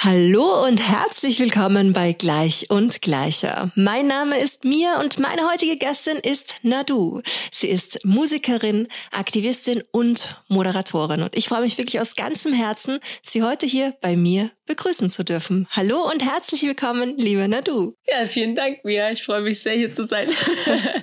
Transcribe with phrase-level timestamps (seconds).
[0.00, 3.72] Hallo und herzlich willkommen bei Gleich und Gleicher.
[3.74, 7.20] Mein Name ist Mia und meine heutige Gästin ist Nadu.
[7.50, 13.42] Sie ist Musikerin, Aktivistin und Moderatorin und ich freue mich wirklich aus ganzem Herzen, Sie
[13.42, 15.66] heute hier bei mir begrüßen zu dürfen.
[15.72, 17.94] Hallo und herzlich willkommen, liebe Nadu.
[18.06, 19.10] Ja, vielen Dank, Mia.
[19.10, 20.30] Ich freue mich sehr, hier zu sein.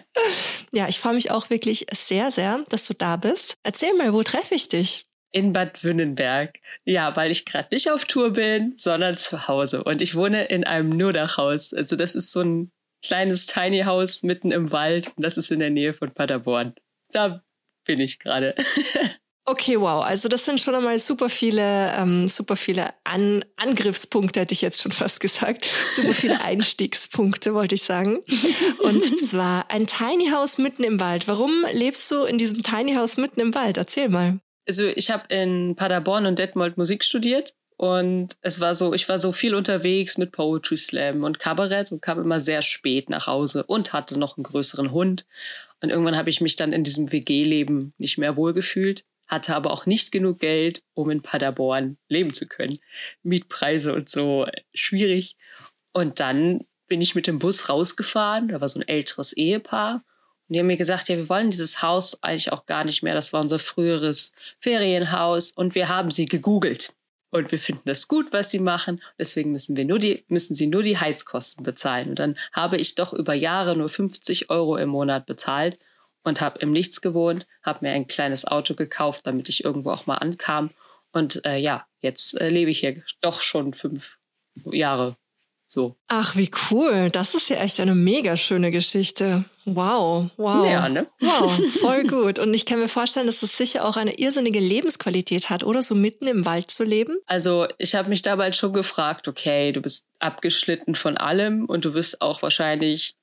[0.72, 3.56] ja, ich freue mich auch wirklich sehr, sehr, dass du da bist.
[3.62, 5.06] Erzähl mal, wo treffe ich dich?
[5.36, 6.60] In Bad Wünnenberg.
[6.86, 9.84] Ja, weil ich gerade nicht auf Tour bin, sondern zu Hause.
[9.84, 11.74] Und ich wohne in einem Nurdachhaus.
[11.74, 12.72] Also das ist so ein
[13.04, 15.12] kleines Tiny House mitten im Wald.
[15.18, 16.74] Und das ist in der Nähe von Paderborn.
[17.12, 17.44] Da
[17.86, 18.56] bin ich gerade.
[19.48, 20.04] Okay, wow.
[20.04, 24.82] Also das sind schon einmal super viele, ähm, super viele An Angriffspunkte, hätte ich jetzt
[24.82, 25.64] schon fast gesagt.
[25.64, 28.24] Super viele Einstiegspunkte, wollte ich sagen.
[28.80, 31.28] Und zwar ein Tiny House mitten im Wald.
[31.28, 33.78] Warum lebst du in diesem Tiny House mitten im Wald?
[33.78, 38.94] Erzähl mal also ich habe in Paderborn und Detmold Musik studiert und es war so,
[38.94, 43.10] ich war so viel unterwegs mit Poetry Slam und Kabarett und kam immer sehr spät
[43.10, 45.26] nach Hause und hatte noch einen größeren Hund.
[45.82, 49.86] Und irgendwann habe ich mich dann in diesem WG-Leben nicht mehr wohlgefühlt, hatte aber auch
[49.86, 52.80] nicht genug Geld, um in Paderborn leben zu können.
[53.24, 55.36] Mietpreise und so schwierig.
[55.92, 60.06] Und dann bin ich mit dem Bus rausgefahren, da war so ein älteres Ehepaar
[60.48, 63.16] und die haben mir gesagt, ja, wir wollen dieses Haus eigentlich auch gar nicht mehr.
[63.16, 66.96] Das war unser früheres Ferienhaus und wir haben sie gegoogelt.
[67.32, 69.02] Und wir finden das gut, was sie machen.
[69.20, 72.10] Deswegen müssen wir nur die, müssen sie nur die Heizkosten bezahlen.
[72.10, 75.80] Und dann habe ich doch über Jahre nur 50 Euro im Monat bezahlt
[76.24, 80.06] und habe im Nichts gewohnt, habe mir ein kleines Auto gekauft, damit ich irgendwo auch
[80.06, 80.70] mal ankam.
[81.12, 84.20] Und äh, ja, jetzt äh, lebe ich hier doch schon fünf
[84.64, 85.18] Jahre
[85.68, 85.96] so.
[86.08, 87.10] Ach, wie cool.
[87.12, 89.46] Das ist ja echt eine mega schöne Geschichte.
[89.66, 90.70] Wow, wow.
[90.70, 91.08] Ja, ne?
[91.20, 92.38] Wow, voll gut.
[92.38, 95.96] Und ich kann mir vorstellen, dass das sicher auch eine irrsinnige Lebensqualität hat, oder so
[95.96, 97.18] mitten im Wald zu leben.
[97.26, 101.96] Also, ich habe mich dabei schon gefragt, okay, du bist abgeschnitten von allem und du
[101.96, 103.16] wirst auch wahrscheinlich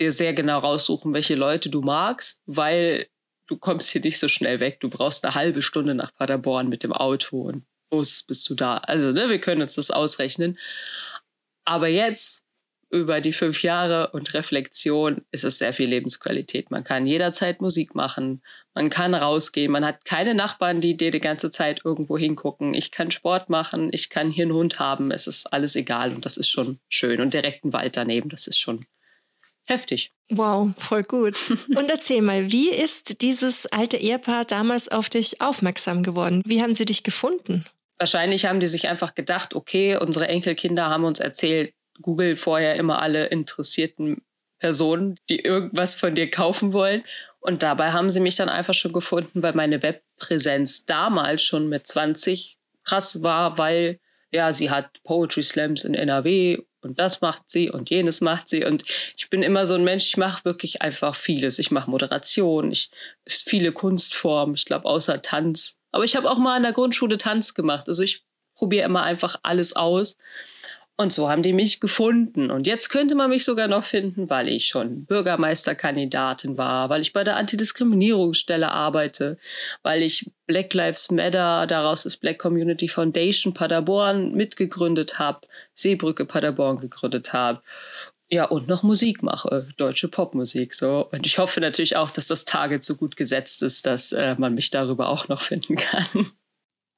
[0.00, 3.06] dir sehr genau raussuchen, welche Leute du magst, weil
[3.46, 4.80] du kommst hier nicht so schnell weg.
[4.80, 8.78] Du brauchst eine halbe Stunde nach Paderborn mit dem Auto und Bus bist du da.
[8.78, 10.58] Also, ne, wir können uns das ausrechnen.
[11.64, 12.44] Aber jetzt,
[12.90, 16.70] über die fünf Jahre und Reflexion, ist es sehr viel Lebensqualität.
[16.70, 18.42] Man kann jederzeit Musik machen,
[18.74, 22.74] man kann rausgehen, man hat keine Nachbarn, die dir die ganze Zeit irgendwo hingucken.
[22.74, 26.24] Ich kann Sport machen, ich kann hier einen Hund haben, es ist alles egal und
[26.24, 27.20] das ist schon schön.
[27.20, 28.86] Und direkt ein Wald daneben, das ist schon
[29.64, 30.12] heftig.
[30.30, 31.50] Wow, voll gut.
[31.76, 36.42] Und erzähl mal, wie ist dieses alte Ehepaar damals auf dich aufmerksam geworden?
[36.46, 37.66] Wie haben sie dich gefunden?
[37.98, 43.00] Wahrscheinlich haben die sich einfach gedacht, okay, unsere Enkelkinder haben uns erzählt, Google vorher immer
[43.00, 44.22] alle interessierten
[44.58, 47.04] Personen, die irgendwas von dir kaufen wollen.
[47.40, 51.86] Und dabei haben sie mich dann einfach schon gefunden, weil meine Webpräsenz damals schon mit
[51.86, 54.00] 20 krass war, weil
[54.30, 58.64] ja, sie hat Poetry Slams in NRW und das macht sie und jenes macht sie.
[58.64, 58.84] Und
[59.16, 61.58] ich bin immer so ein Mensch, ich mache wirklich einfach vieles.
[61.58, 62.90] Ich mache Moderation, ich
[63.26, 67.54] viele Kunstformen, ich glaube außer Tanz aber ich habe auch mal in der Grundschule Tanz
[67.54, 67.88] gemacht.
[67.88, 68.24] Also ich
[68.56, 70.16] probiere immer einfach alles aus.
[70.96, 72.50] Und so haben die mich gefunden.
[72.50, 77.12] Und jetzt könnte man mich sogar noch finden, weil ich schon Bürgermeisterkandidatin war, weil ich
[77.12, 79.38] bei der Antidiskriminierungsstelle arbeite,
[79.84, 86.78] weil ich Black Lives Matter, daraus ist Black Community Foundation Paderborn mitgegründet habe, Seebrücke Paderborn
[86.78, 87.60] gegründet habe
[88.34, 90.74] ja, und noch Musik mache, deutsche Popmusik.
[90.74, 91.08] So.
[91.12, 94.54] Und ich hoffe natürlich auch, dass das Target so gut gesetzt ist, dass äh, man
[94.54, 96.30] mich darüber auch noch finden kann.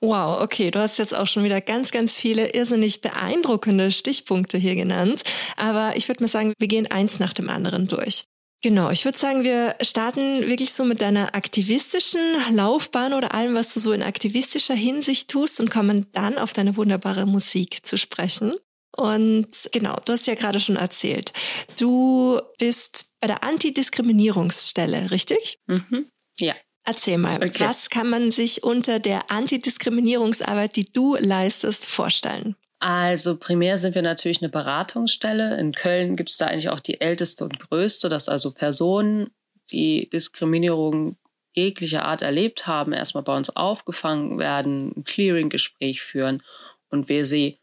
[0.00, 4.74] Wow, okay, du hast jetzt auch schon wieder ganz, ganz viele irrsinnig beeindruckende Stichpunkte hier
[4.74, 5.22] genannt.
[5.56, 8.24] Aber ich würde mal sagen, wir gehen eins nach dem anderen durch.
[8.62, 12.20] Genau, ich würde sagen, wir starten wirklich so mit deiner aktivistischen
[12.52, 16.76] Laufbahn oder allem, was du so in aktivistischer Hinsicht tust und kommen dann auf deine
[16.76, 18.54] wunderbare Musik zu sprechen.
[18.96, 21.32] Und genau, du hast ja gerade schon erzählt,
[21.78, 25.58] du bist bei der Antidiskriminierungsstelle, richtig?
[25.66, 26.06] Mhm.
[26.38, 26.54] Ja.
[26.84, 27.60] Erzähl mal, okay.
[27.60, 32.56] was kann man sich unter der Antidiskriminierungsarbeit, die du leistest, vorstellen?
[32.78, 35.58] Also primär sind wir natürlich eine Beratungsstelle.
[35.58, 39.30] In Köln gibt es da eigentlich auch die älteste und größte, dass also Personen,
[39.70, 41.16] die Diskriminierung
[41.52, 46.42] jeglicher Art erlebt haben, erstmal bei uns aufgefangen werden, ein Clearing-Gespräch führen
[46.88, 47.59] und wir sie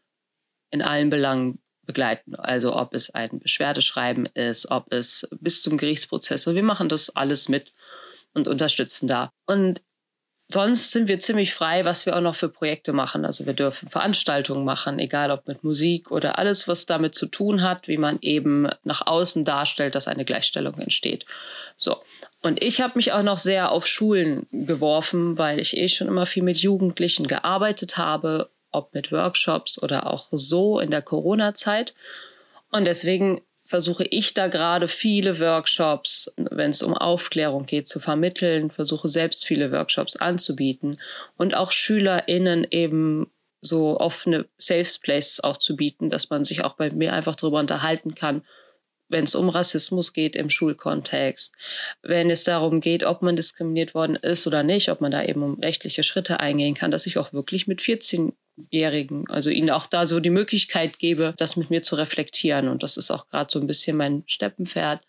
[0.70, 2.36] in allen Belangen begleiten.
[2.36, 6.46] Also ob es ein Beschwerdeschreiben ist, ob es bis zum Gerichtsprozess.
[6.46, 7.72] Wir machen das alles mit
[8.34, 9.32] und unterstützen da.
[9.46, 9.82] Und
[10.48, 13.24] sonst sind wir ziemlich frei, was wir auch noch für Projekte machen.
[13.24, 17.62] Also wir dürfen Veranstaltungen machen, egal ob mit Musik oder alles, was damit zu tun
[17.62, 21.24] hat, wie man eben nach außen darstellt, dass eine Gleichstellung entsteht.
[21.76, 22.02] So.
[22.42, 26.26] Und ich habe mich auch noch sehr auf Schulen geworfen, weil ich eh schon immer
[26.26, 31.94] viel mit Jugendlichen gearbeitet habe, ob mit Workshops oder auch so in der Corona-Zeit.
[32.70, 38.70] Und deswegen versuche ich da gerade viele Workshops, wenn es um Aufklärung geht, zu vermitteln,
[38.70, 40.98] versuche selbst viele Workshops anzubieten
[41.36, 43.30] und auch SchülerInnen eben
[43.60, 47.58] so offene Safe Places auch zu bieten, dass man sich auch bei mir einfach darüber
[47.58, 48.42] unterhalten kann,
[49.08, 51.54] wenn es um Rassismus geht im Schulkontext,
[52.02, 55.42] wenn es darum geht, ob man diskriminiert worden ist oder nicht, ob man da eben
[55.42, 58.32] um rechtliche Schritte eingehen kann, dass ich auch wirklich mit 14
[58.70, 62.68] Jährigen, also ihnen auch da so die Möglichkeit gebe, das mit mir zu reflektieren.
[62.68, 65.00] Und das ist auch gerade so ein bisschen mein Steppenpferd.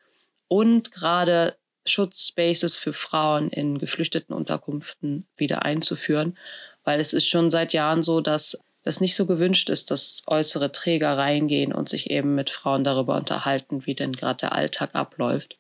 [0.48, 1.56] Und gerade
[1.86, 6.38] Schutzspaces für Frauen in geflüchteten Unterkünften wieder einzuführen,
[6.84, 10.72] weil es ist schon seit Jahren so, dass das nicht so gewünscht ist, dass äußere
[10.72, 15.58] Träger reingehen und sich eben mit Frauen darüber unterhalten, wie denn gerade der Alltag abläuft.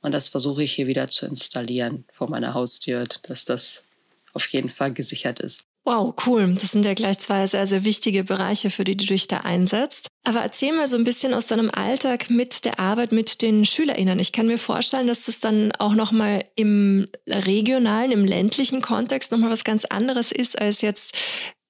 [0.00, 3.84] Und das versuche ich hier wieder zu installieren vor meiner Haustür, dass das
[4.32, 5.64] auf jeden Fall gesichert ist.
[5.84, 6.54] Wow, cool.
[6.54, 10.06] Das sind ja gleich zwei sehr, sehr wichtige Bereiche, für die du dich da einsetzt.
[10.24, 14.20] Aber erzähl mal so ein bisschen aus deinem Alltag mit der Arbeit mit den SchülerInnen.
[14.20, 19.50] Ich kann mir vorstellen, dass das dann auch nochmal im regionalen, im ländlichen Kontext nochmal
[19.50, 21.16] was ganz anderes ist, als jetzt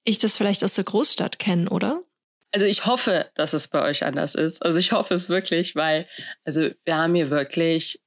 [0.03, 2.03] ich das vielleicht aus der Großstadt kenne, oder?
[2.51, 4.63] Also ich hoffe, dass es bei euch anders ist.
[4.63, 6.05] Also ich hoffe es wirklich, weil,
[6.45, 7.99] also wir haben hier wirklich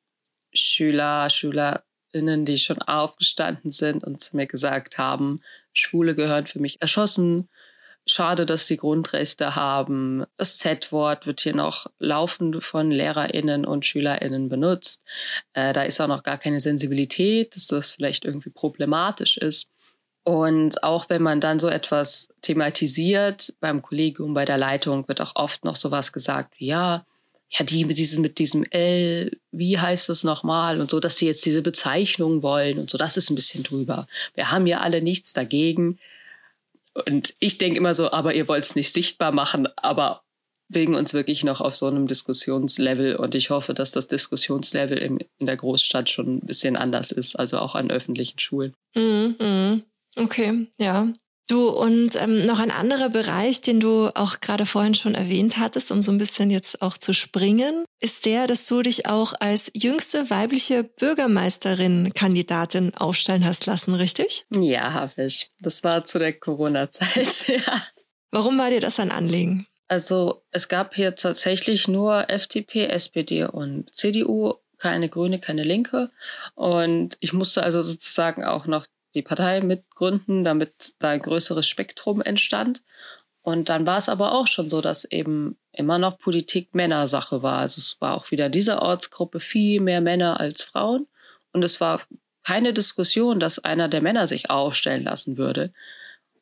[0.55, 5.41] Schüler, SchülerInnen, die schon aufgestanden sind und zu mir gesagt haben,
[5.79, 7.49] Schwule gehören für mich erschossen.
[8.09, 10.25] Schade, dass die Grundrechte haben.
[10.37, 15.03] Das Z-Wort wird hier noch laufend von LehrerInnen und SchülerInnen benutzt.
[15.55, 19.71] Äh, da ist auch noch gar keine Sensibilität, dass das vielleicht irgendwie problematisch ist.
[20.23, 25.33] Und auch wenn man dann so etwas thematisiert beim Kollegium, bei der Leitung, wird auch
[25.35, 27.05] oft noch sowas gesagt wie, ja,
[27.51, 31.27] ja, die mit diesem, mit diesem L, wie heißt es nochmal und so, dass sie
[31.27, 34.09] jetzt diese Bezeichnung wollen und so, das ist ein bisschen drüber.
[34.35, 35.99] Wir haben ja alle nichts dagegen.
[37.07, 40.23] Und ich denke immer so, aber ihr wollt es nicht sichtbar machen, aber
[40.69, 45.19] wegen uns wirklich noch auf so einem Diskussionslevel und ich hoffe, dass das Diskussionslevel in,
[45.39, 48.75] in der Großstadt schon ein bisschen anders ist, also auch an öffentlichen Schulen.
[48.95, 49.37] Mhm.
[49.39, 49.83] mhm.
[50.19, 51.13] Okay, ja.
[51.49, 55.93] Du, und ähm, noch ein anderer Bereich, den du auch gerade vorhin schon erwähnt hattest,
[55.93, 59.71] um so ein bisschen jetzt auch zu springen, ist der, dass du dich auch als
[59.73, 64.45] jüngste weibliche Bürgermeisterin-Kandidatin aufstellen hast lassen, richtig?
[64.53, 65.53] Ja, habe ich.
[65.61, 67.81] Das war zu der Corona-Zeit, ja.
[68.33, 69.69] Warum war dir das ein Anliegen?
[69.87, 76.11] Also es gab hier tatsächlich nur FDP, SPD und CDU, keine Grüne, keine Linke.
[76.57, 78.85] Und ich musste also sozusagen auch noch
[79.17, 82.83] die Partei mitgründen, damit da ein größeres Spektrum entstand.
[83.43, 87.59] Und dann war es aber auch schon so, dass eben immer noch Politik Männersache war.
[87.59, 91.07] Also es war auch wieder diese Ortsgruppe viel mehr Männer als Frauen.
[91.53, 92.01] Und es war
[92.43, 95.73] keine Diskussion, dass einer der Männer sich aufstellen lassen würde.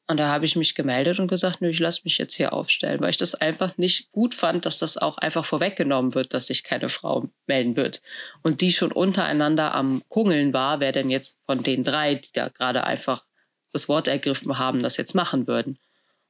[0.06, 3.00] Und da habe ich mich gemeldet und gesagt, nö, ich lasse mich jetzt hier aufstellen,
[3.00, 6.62] weil ich das einfach nicht gut fand, dass das auch einfach vorweggenommen wird, dass sich
[6.62, 8.02] keine Frau melden wird.
[8.42, 12.48] Und die schon untereinander am Kungeln war, wer denn jetzt von den drei, die da
[12.48, 13.24] gerade einfach
[13.72, 15.78] das Wort ergriffen haben, das jetzt machen würden.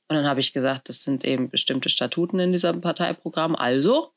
[0.08, 3.56] Und dann habe ich gesagt, das sind eben bestimmte Statuten in diesem Parteiprogramm.
[3.56, 4.12] Also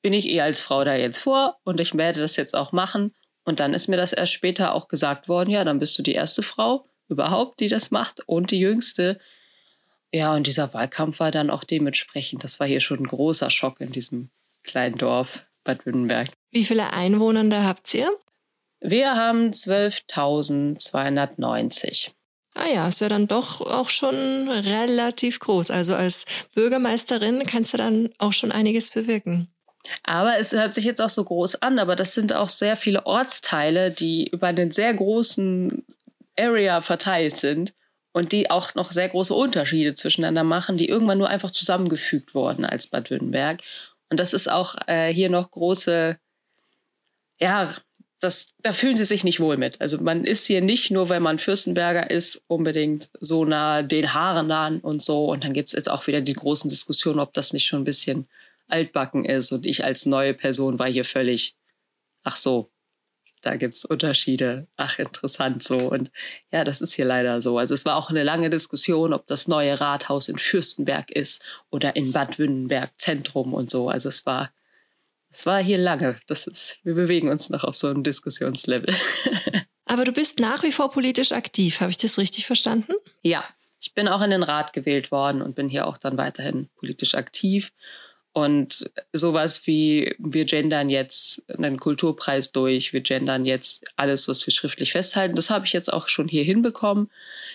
[0.00, 3.14] bin ich eh als Frau da jetzt vor und ich werde das jetzt auch machen.
[3.44, 6.14] Und dann ist mir das erst später auch gesagt worden, ja, dann bist du die
[6.14, 9.18] erste Frau überhaupt, die das macht und die jüngste.
[10.12, 13.80] Ja, und dieser Wahlkampf war dann auch dementsprechend, das war hier schon ein großer Schock
[13.80, 14.28] in diesem
[14.64, 16.28] kleinen Dorf Bad Württemberg.
[16.50, 18.10] Wie viele Einwohner habt ihr?
[18.80, 22.10] Wir haben 12.290.
[22.54, 25.70] Ah ja, ist ja dann doch auch schon relativ groß.
[25.70, 29.48] Also als Bürgermeisterin kannst du dann auch schon einiges bewirken.
[30.02, 33.06] Aber es hört sich jetzt auch so groß an, aber das sind auch sehr viele
[33.06, 35.84] Ortsteile, die über einen sehr großen
[36.42, 37.74] Area verteilt sind
[38.12, 42.64] und die auch noch sehr große Unterschiede zwischeneinander machen, die irgendwann nur einfach zusammengefügt wurden
[42.64, 43.62] als Bad Württemberg.
[44.10, 46.18] Und das ist auch äh, hier noch große,
[47.40, 47.74] ja,
[48.20, 49.80] das, da fühlen sie sich nicht wohl mit.
[49.80, 54.46] Also man ist hier nicht nur, weil man Fürstenberger ist, unbedingt so nah den Haaren
[54.46, 55.30] nah und so.
[55.30, 57.84] Und dann gibt es jetzt auch wieder die großen Diskussionen, ob das nicht schon ein
[57.84, 58.28] bisschen
[58.68, 59.50] altbacken ist.
[59.50, 61.56] Und ich als neue Person war hier völlig,
[62.22, 62.70] ach so,
[63.42, 64.68] da gibt's Unterschiede.
[64.76, 65.76] Ach, interessant so.
[65.76, 66.10] Und
[66.50, 67.58] ja, das ist hier leider so.
[67.58, 71.96] Also es war auch eine lange Diskussion, ob das neue Rathaus in Fürstenberg ist oder
[71.96, 73.88] in Bad Württemberg Zentrum und so.
[73.88, 74.52] Also es war,
[75.28, 76.20] es war hier lange.
[76.28, 78.94] Das ist, wir bewegen uns noch auf so einem Diskussionslevel.
[79.84, 81.80] Aber du bist nach wie vor politisch aktiv.
[81.80, 82.94] Habe ich das richtig verstanden?
[83.22, 83.44] Ja,
[83.80, 87.16] ich bin auch in den Rat gewählt worden und bin hier auch dann weiterhin politisch
[87.16, 87.72] aktiv.
[88.34, 94.54] Und sowas wie, wir gendern jetzt einen Kulturpreis durch, wir gendern jetzt alles, was wir
[94.54, 97.10] schriftlich festhalten, das habe ich jetzt auch schon hier hinbekommen.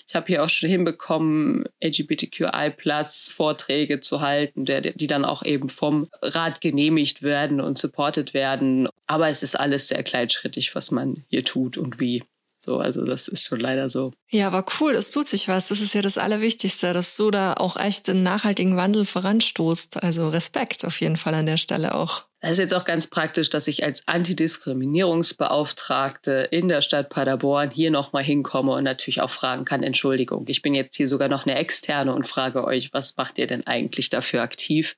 [0.08, 5.70] Ich habe hier auch schon hinbekommen, LGBTQI Plus Vorträge zu halten, die dann auch eben
[5.70, 8.88] vom Rat genehmigt werden und supported werden.
[9.08, 12.24] Aber es ist alles sehr kleinschrittig, was man hier tut und wie.
[12.68, 14.12] So, also das ist schon leider so.
[14.30, 15.70] Ja, aber cool, es tut sich was.
[15.70, 20.04] Das ist ja das Allerwichtigste, dass du da auch echt den nachhaltigen Wandel voranstoßt.
[20.04, 22.26] Also Respekt auf jeden Fall an der Stelle auch.
[22.42, 27.90] Das ist jetzt auch ganz praktisch, dass ich als Antidiskriminierungsbeauftragte in der Stadt Paderborn hier
[27.90, 31.56] nochmal hinkomme und natürlich auch fragen kann, Entschuldigung, ich bin jetzt hier sogar noch eine
[31.56, 34.98] externe und frage euch, was macht ihr denn eigentlich dafür aktiv?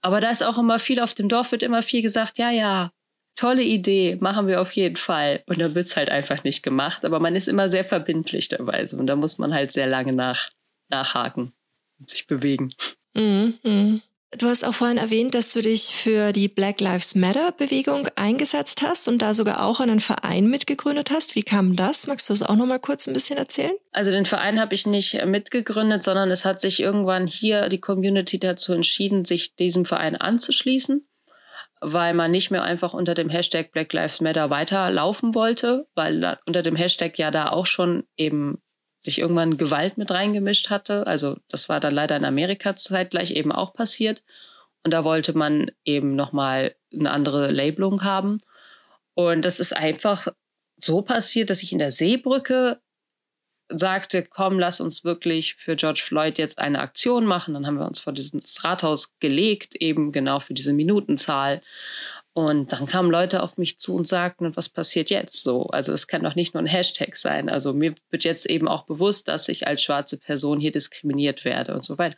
[0.00, 2.90] Aber da ist auch immer viel auf dem Dorf, wird immer viel gesagt, ja, ja,
[3.36, 5.42] tolle Idee, machen wir auf jeden Fall.
[5.46, 7.04] Und dann wird es halt einfach nicht gemacht.
[7.04, 8.84] Aber man ist immer sehr verbindlich dabei.
[8.86, 8.96] So.
[8.96, 10.48] Und da muss man halt sehr lange nach,
[10.90, 11.52] nachhaken
[12.00, 12.72] und sich bewegen.
[13.14, 14.00] Mhm, mh.
[14.38, 18.82] Du hast auch vorhin erwähnt, dass du dich für die Black Lives Matter Bewegung eingesetzt
[18.82, 21.36] hast und da sogar auch einen Verein mitgegründet hast.
[21.36, 22.08] Wie kam das?
[22.08, 23.72] Magst du das auch noch mal kurz ein bisschen erzählen?
[23.92, 28.38] Also den Verein habe ich nicht mitgegründet, sondern es hat sich irgendwann hier die Community
[28.38, 31.02] dazu entschieden, sich diesem Verein anzuschließen
[31.88, 36.62] weil man nicht mehr einfach unter dem Hashtag Black Lives Matter weiterlaufen wollte, weil unter
[36.62, 38.60] dem Hashtag ja da auch schon eben
[38.98, 41.06] sich irgendwann Gewalt mit reingemischt hatte.
[41.06, 44.24] Also das war dann leider in Amerika zeitgleich eben auch passiert.
[44.84, 48.38] Und da wollte man eben nochmal eine andere Labelung haben.
[49.14, 50.26] Und das ist einfach
[50.76, 52.80] so passiert, dass ich in der Seebrücke
[53.68, 57.54] sagte, komm, lass uns wirklich für George Floyd jetzt eine Aktion machen.
[57.54, 61.60] Dann haben wir uns vor dieses Rathaus gelegt, eben genau für diese Minutenzahl.
[62.32, 65.68] Und dann kamen Leute auf mich zu und sagten, was passiert jetzt so?
[65.68, 67.48] Also es kann doch nicht nur ein Hashtag sein.
[67.48, 71.74] Also mir wird jetzt eben auch bewusst, dass ich als schwarze Person hier diskriminiert werde
[71.74, 72.16] und so weiter.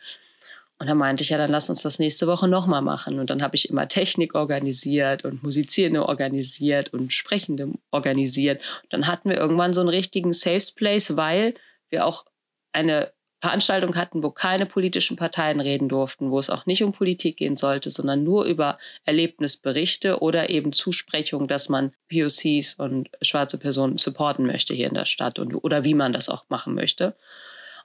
[0.79, 3.19] Und dann meinte ich, ja, dann lass uns das nächste Woche nochmal machen.
[3.19, 8.61] Und dann habe ich immer Technik organisiert und Musizierende organisiert und Sprechende organisiert.
[8.83, 11.53] Und dann hatten wir irgendwann so einen richtigen Safe Place, weil
[11.89, 12.25] wir auch
[12.71, 17.37] eine Veranstaltung hatten, wo keine politischen Parteien reden durften, wo es auch nicht um Politik
[17.37, 23.97] gehen sollte, sondern nur über Erlebnisberichte oder eben Zusprechung, dass man POCs und schwarze Personen
[23.97, 27.15] supporten möchte hier in der Stadt und, oder wie man das auch machen möchte.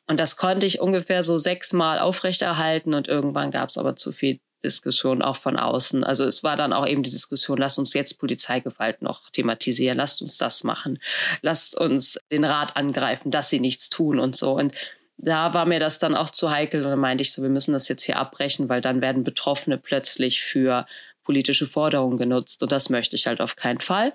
[0.07, 4.39] Und das konnte ich ungefähr so sechsmal aufrechterhalten und irgendwann gab es aber zu viel
[4.63, 6.03] Diskussion auch von außen.
[6.05, 10.23] Also es war dann auch eben die Diskussion, lasst uns jetzt Polizeigewalt noch thematisieren, lasst
[10.23, 10.99] uns das machen,
[11.43, 14.53] lasst uns den Rat angreifen, dass sie nichts tun und so.
[14.53, 14.75] Und
[15.17, 17.73] da war mir das dann auch zu heikel und dann meinte ich so, wir müssen
[17.73, 20.87] das jetzt hier abbrechen, weil dann werden Betroffene plötzlich für
[21.23, 24.13] politische Forderungen genutzt und das möchte ich halt auf keinen Fall.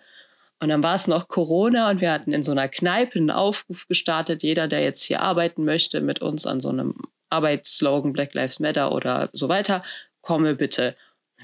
[0.60, 3.88] Und dann war es noch Corona und wir hatten in so einer Kneipe einen Aufruf
[3.88, 6.96] gestartet, jeder, der jetzt hier arbeiten möchte mit uns an so einem
[7.30, 9.84] Arbeitsslogan Black Lives Matter oder so weiter,
[10.22, 10.96] komme bitte.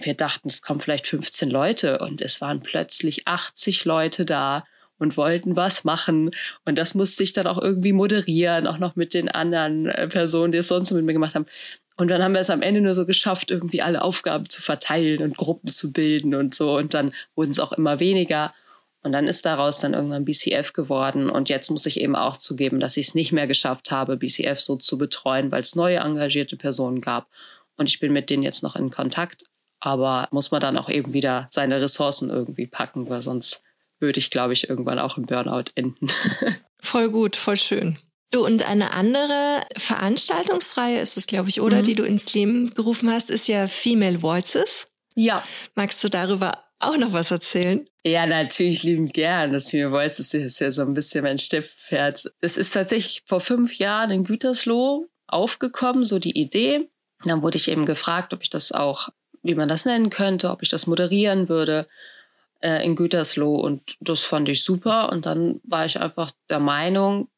[0.02, 4.66] Wir dachten, es kommen vielleicht 15 Leute und es waren plötzlich 80 Leute da
[4.98, 6.32] und wollten was machen.
[6.66, 10.52] Und das musste ich dann auch irgendwie moderieren, auch noch mit den anderen äh, Personen,
[10.52, 11.46] die es sonst mit mir gemacht haben.
[11.98, 15.22] Und dann haben wir es am Ende nur so geschafft, irgendwie alle Aufgaben zu verteilen
[15.22, 16.76] und Gruppen zu bilden und so.
[16.78, 18.54] Und dann wurden es auch immer weniger.
[19.06, 21.30] Und dann ist daraus dann irgendwann BCF geworden.
[21.30, 24.60] Und jetzt muss ich eben auch zugeben, dass ich es nicht mehr geschafft habe, BCF
[24.60, 27.28] so zu betreuen, weil es neue engagierte Personen gab.
[27.78, 29.44] Und ich bin mit denen jetzt noch in Kontakt.
[29.80, 33.62] Aber muss man dann auch eben wieder seine Ressourcen irgendwie packen, weil sonst
[34.00, 36.10] würde ich, glaube ich, irgendwann auch im Burnout enden.
[36.80, 38.00] voll gut, voll schön.
[38.32, 41.84] Du, und eine andere Veranstaltungsreihe ist es, glaube ich, oder, mhm.
[41.84, 44.88] die du ins Leben gerufen hast, ist ja Female Voices.
[45.14, 45.44] Ja.
[45.76, 47.88] Magst du darüber auch noch was erzählen?
[48.04, 49.54] Ja, natürlich liebend gern.
[49.54, 52.32] Das Female Voices ist ja so ein bisschen mein Stepppferd.
[52.42, 56.88] Es ist tatsächlich vor fünf Jahren in Gütersloh aufgekommen, so die Idee.
[57.24, 59.10] Dann wurde ich eben gefragt, ob ich das auch,
[59.42, 61.88] wie man das nennen könnte, ob ich das moderieren würde
[62.62, 63.56] äh, in Gütersloh.
[63.56, 65.12] Und das fand ich super.
[65.12, 67.30] Und dann war ich einfach der Meinung,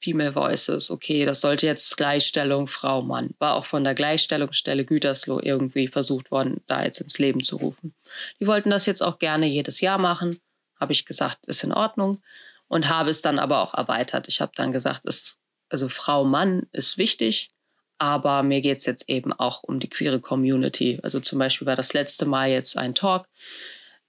[0.00, 3.34] Female Voices, okay, das sollte jetzt Gleichstellung Frau Mann.
[3.38, 7.94] War auch von der Gleichstellungsstelle Gütersloh irgendwie versucht worden, da jetzt ins Leben zu rufen.
[8.40, 10.40] Die wollten das jetzt auch gerne jedes Jahr machen.
[10.78, 12.22] Habe ich gesagt, ist in Ordnung.
[12.68, 14.26] Und habe es dann aber auch erweitert.
[14.28, 15.38] Ich habe dann gesagt, es,
[15.68, 17.52] also Frau Mann ist wichtig,
[17.98, 20.98] aber mir geht es jetzt eben auch um die queere Community.
[21.02, 23.26] Also zum Beispiel war das letzte Mal jetzt ein Talk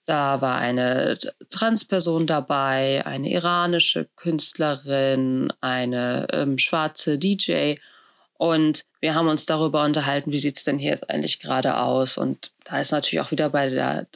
[0.08, 1.18] da war eine
[1.52, 7.76] Transperson dabei, eine iranische Künstlerin, eine ähm, schwarze DJ.
[8.34, 12.18] Und wir haben uns darüber unterhalten, wie sieht es denn hier jetzt eigentlich gerade aus.
[12.18, 14.08] Und da ist natürlich auch wieder bei der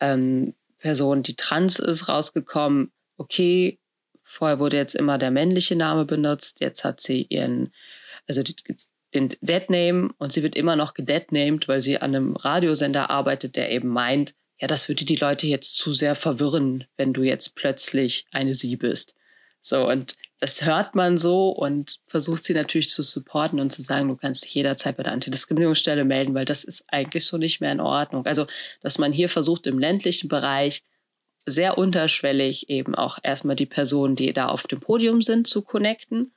[0.00, 3.80] ähm, Person, die trans ist, rausgekommen, okay,
[4.32, 6.60] Vorher wurde jetzt immer der männliche Name benutzt.
[6.60, 7.72] Jetzt hat sie ihren,
[8.28, 8.44] also
[9.12, 13.72] den Deadname und sie wird immer noch gedeadnamed, weil sie an einem Radiosender arbeitet, der
[13.72, 18.26] eben meint, ja, das würde die Leute jetzt zu sehr verwirren, wenn du jetzt plötzlich
[18.30, 19.14] eine Sie bist.
[19.62, 24.08] So, und das hört man so und versucht sie natürlich zu supporten und zu sagen,
[24.08, 27.72] du kannst dich jederzeit bei der Antidiskriminierungsstelle melden, weil das ist eigentlich so nicht mehr
[27.72, 28.24] in Ordnung.
[28.24, 28.46] Also,
[28.80, 30.82] dass man hier versucht, im ländlichen Bereich
[31.44, 36.32] sehr unterschwellig eben auch erstmal die Personen, die da auf dem Podium sind, zu connecten,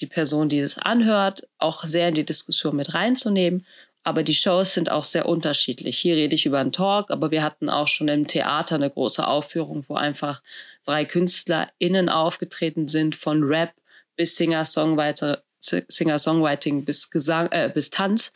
[0.00, 3.66] die Person, die es anhört, auch sehr in die Diskussion mit reinzunehmen
[4.02, 5.98] aber die Shows sind auch sehr unterschiedlich.
[5.98, 9.26] Hier rede ich über einen Talk, aber wir hatten auch schon im Theater eine große
[9.26, 10.42] Aufführung, wo einfach
[10.84, 13.72] drei KünstlerInnen aufgetreten sind, von Rap
[14.16, 17.08] bis Singer-Songwriting bis
[17.50, 18.32] äh, bis Tanz.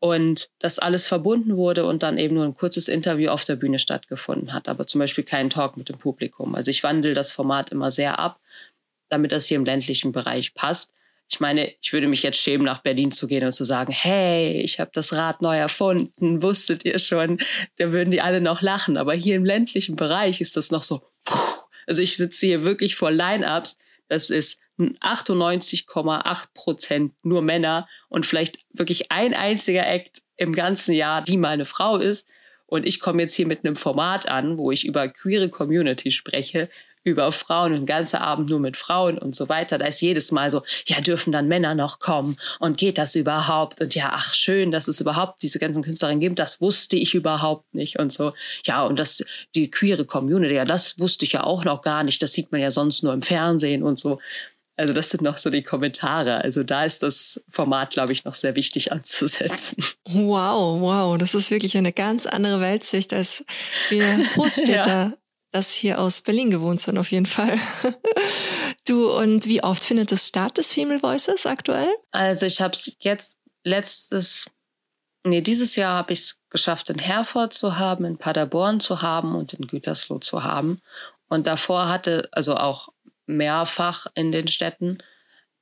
[0.00, 3.80] Und das alles verbunden wurde und dann eben nur ein kurzes Interview auf der Bühne
[3.80, 6.54] stattgefunden hat, aber zum Beispiel kein Talk mit dem Publikum.
[6.54, 8.38] Also ich wandle das Format immer sehr ab,
[9.08, 10.92] damit das hier im ländlichen Bereich passt.
[11.30, 14.62] Ich meine, ich würde mich jetzt schämen, nach Berlin zu gehen und zu sagen, hey,
[14.62, 17.38] ich habe das Rad neu erfunden, wusstet ihr schon?
[17.76, 18.96] Da würden die alle noch lachen.
[18.96, 21.02] Aber hier im ländlichen Bereich ist das noch so.
[21.86, 23.78] Also ich sitze hier wirklich vor Line-ups.
[24.08, 31.22] Das ist 98,8 Prozent nur Männer und vielleicht wirklich ein einziger Act im ganzen Jahr,
[31.22, 32.28] die mal eine Frau ist.
[32.66, 36.68] Und ich komme jetzt hier mit einem Format an, wo ich über queere Community spreche,
[37.04, 39.78] über Frauen, ein ganzer Abend nur mit Frauen und so weiter.
[39.78, 43.80] Da ist jedes Mal so, ja, dürfen dann Männer noch kommen und geht das überhaupt?
[43.80, 47.74] Und ja, ach schön, dass es überhaupt diese ganzen Künstlerinnen gibt, das wusste ich überhaupt
[47.74, 48.32] nicht und so.
[48.64, 49.24] Ja, und das,
[49.54, 52.60] die queere Community, ja, das wusste ich ja auch noch gar nicht, das sieht man
[52.60, 54.18] ja sonst nur im Fernsehen und so.
[54.76, 56.44] Also das sind noch so die Kommentare.
[56.44, 59.84] Also da ist das Format, glaube ich, noch sehr wichtig anzusetzen.
[60.04, 63.44] Wow, wow, das ist wirklich eine ganz andere Weltsicht als
[63.88, 65.12] wir Großstädter ja
[65.50, 67.58] das hier aus Berlin gewohnt sind, auf jeden Fall.
[68.86, 71.88] du, und wie oft findet es statt, das Female Voices aktuell?
[72.10, 74.46] Also ich habe es jetzt letztes,
[75.24, 79.34] nee, dieses Jahr habe ich es geschafft, in Herford zu haben, in Paderborn zu haben
[79.34, 80.80] und in Gütersloh zu haben.
[81.28, 82.88] Und davor hatte, also auch
[83.26, 84.98] mehrfach in den Städten,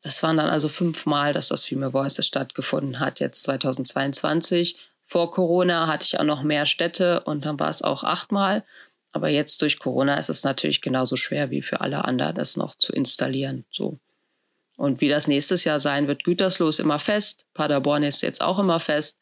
[0.03, 4.79] das waren dann also fünfmal, dass das Female Voices stattgefunden hat, jetzt 2022.
[5.05, 8.65] Vor Corona hatte ich auch noch mehr Städte und dann war es auch achtmal.
[9.17, 12.75] Aber jetzt durch Corona ist es natürlich genauso schwer wie für alle anderen, das noch
[12.75, 13.65] zu installieren.
[13.71, 13.99] So.
[14.77, 18.59] Und wie das nächstes Jahr sein wird, Gütersloh ist immer fest, Paderborn ist jetzt auch
[18.59, 19.19] immer fest.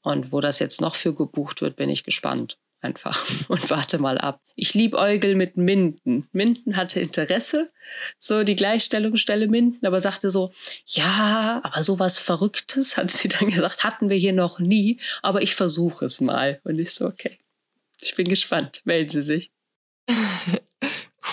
[0.00, 2.56] Und wo das jetzt noch für gebucht wird, bin ich gespannt.
[2.82, 4.40] Einfach und warte mal ab.
[4.54, 6.28] Ich lieb Eugel mit Minden.
[6.30, 7.72] Minden hatte Interesse,
[8.20, 10.52] so die Gleichstellungsstelle Minden, aber sagte so,
[10.86, 15.56] ja, aber sowas Verrücktes, hat sie dann gesagt, hatten wir hier noch nie, aber ich
[15.56, 16.60] versuche es mal.
[16.62, 17.38] Und ich so, okay.
[18.02, 18.82] Ich bin gespannt.
[18.84, 19.52] Melden Sie sich.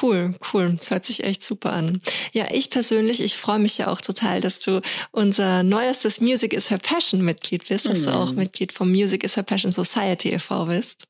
[0.01, 0.75] Cool, cool.
[0.77, 1.99] Das hört sich echt super an.
[2.31, 6.69] Ja, ich persönlich, ich freue mich ja auch total, dass du unser neuestes Music is
[6.69, 8.37] Her Passion Mitglied bist, dass du auch mhm.
[8.37, 10.65] Mitglied vom Music is Her Passion Society e.V.
[10.65, 11.07] bist.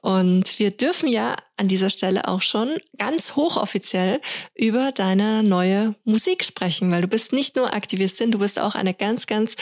[0.00, 4.20] Und wir dürfen ja an dieser Stelle auch schon ganz hochoffiziell
[4.54, 8.92] über deine neue Musik sprechen, weil du bist nicht nur Aktivistin, du bist auch eine
[8.92, 9.56] ganz, ganz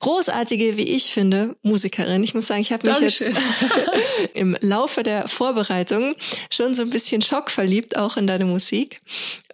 [0.00, 2.22] großartige, wie ich finde, Musikerin.
[2.22, 3.34] Ich muss sagen, ich habe mich Dankeschön.
[3.34, 6.14] jetzt im Laufe der Vorbereitung
[6.50, 9.00] schon so ein bisschen schockverliebt auch in deine Musik.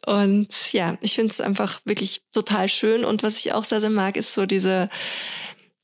[0.04, 3.04] Und ja, ich finde es einfach wirklich total schön.
[3.04, 4.90] Und was ich auch sehr, sehr mag, ist so diese,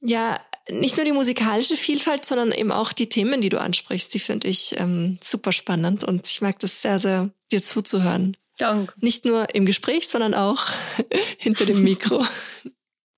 [0.00, 0.38] ja,
[0.70, 4.48] nicht nur die musikalische Vielfalt, sondern eben auch die Themen, die du ansprichst, die finde
[4.48, 8.36] ich ähm, super spannend und ich mag das sehr, sehr, dir zuzuhören.
[8.58, 8.92] Danke.
[9.00, 10.66] Nicht nur im Gespräch, sondern auch
[11.38, 12.24] hinter dem Mikro.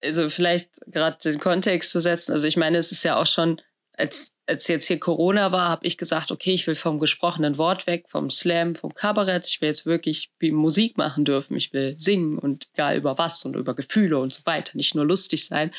[0.05, 2.33] Also vielleicht gerade den Kontext zu setzen.
[2.33, 3.63] Also ich meine, es ist ja auch schon,
[3.97, 7.87] als, als jetzt hier Corona war, habe ich gesagt, okay, ich will vom gesprochenen Wort
[7.87, 9.47] weg, vom Slam, vom Kabarett.
[9.47, 11.57] Ich will jetzt wirklich wie Musik machen dürfen.
[11.57, 15.05] Ich will singen und egal über was und über Gefühle und so weiter, nicht nur
[15.05, 15.71] lustig sein.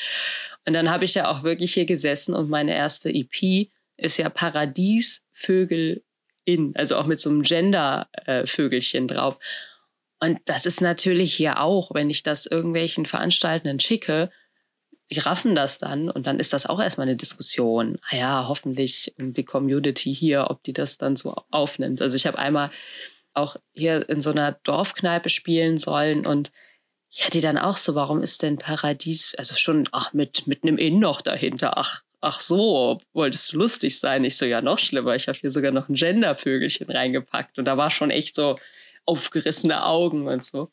[0.66, 4.30] Und dann habe ich ja auch wirklich hier gesessen und meine erste EP ist ja
[4.30, 6.04] Paradies Vögel
[6.46, 9.40] in, also auch mit so einem Gender-Vögelchen drauf.
[10.20, 14.30] Und das ist natürlich hier auch, wenn ich das irgendwelchen Veranstaltenden schicke,
[15.14, 17.98] die raffen das dann und dann ist das auch erstmal eine Diskussion.
[18.10, 22.02] Ah ja, hoffentlich die Community hier, ob die das dann so aufnimmt.
[22.02, 22.72] Also ich habe einmal
[23.34, 26.52] auch hier in so einer Dorfkneipe spielen sollen und
[27.12, 30.78] ja, die dann auch so, warum ist denn Paradies, also schon, ach, mit, mit einem
[30.78, 34.24] In noch dahinter, ach, ach so, wolltest du lustig sein?
[34.24, 37.78] Ich so, ja, noch schlimmer, ich habe hier sogar noch ein Gendervögelchen reingepackt und da
[37.78, 38.56] war schon echt so
[39.06, 40.72] aufgerissene Augen und so.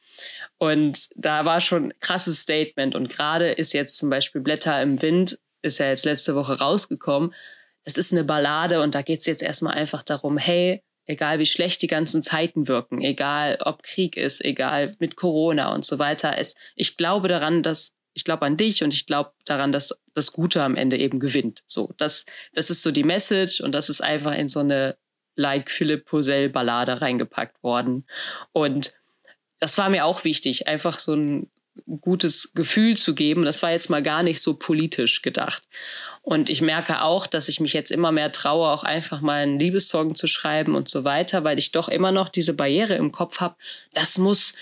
[0.58, 5.00] Und da war schon ein krasses Statement und gerade ist jetzt zum Beispiel Blätter im
[5.02, 7.34] Wind, ist ja jetzt letzte Woche rausgekommen.
[7.82, 11.46] Es ist eine Ballade und da geht es jetzt erstmal einfach darum, hey, egal wie
[11.46, 16.38] schlecht die ganzen Zeiten wirken, egal ob Krieg ist, egal mit Corona und so weiter.
[16.38, 20.32] Es, ich glaube daran, dass ich glaube an dich und ich glaube daran, dass das
[20.32, 21.62] Gute am Ende eben gewinnt.
[21.66, 24.96] So, das, das ist so die Message und das ist einfach in so eine
[25.40, 28.06] like Philipp Posel Ballade reingepackt worden.
[28.52, 28.94] Und
[29.58, 31.50] das war mir auch wichtig, einfach so ein
[32.00, 33.44] gutes Gefühl zu geben.
[33.44, 35.62] Das war jetzt mal gar nicht so politisch gedacht.
[36.22, 39.58] Und ich merke auch, dass ich mich jetzt immer mehr traue, auch einfach mal einen
[39.58, 43.40] Liebessong zu schreiben und so weiter, weil ich doch immer noch diese Barriere im Kopf
[43.40, 43.56] habe.
[43.92, 44.54] Das muss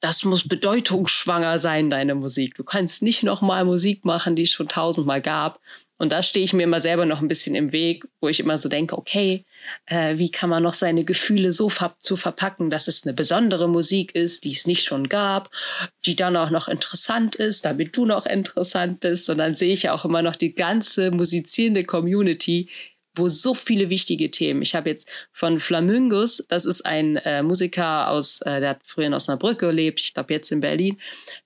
[0.00, 2.56] das muss bedeutungsschwanger sein, deine Musik.
[2.56, 5.60] Du kannst nicht noch mal Musik machen, die es schon tausendmal gab.
[5.96, 8.58] Und da stehe ich mir immer selber noch ein bisschen im Weg, wo ich immer
[8.58, 9.44] so denke, okay,
[9.86, 13.68] äh, wie kann man noch seine Gefühle so ver zu verpacken, dass es eine besondere
[13.68, 15.50] Musik ist, die es nicht schon gab,
[16.04, 19.30] die dann auch noch interessant ist, damit du noch interessant bist.
[19.30, 22.68] Und dann sehe ich ja auch immer noch die ganze musizierende Community,
[23.16, 24.62] wo so viele wichtige Themen.
[24.62, 29.06] Ich habe jetzt von Flamingus, das ist ein äh, Musiker aus, äh, der hat früher
[29.06, 30.98] in Osnabrück gelebt, ich glaube jetzt in Berlin.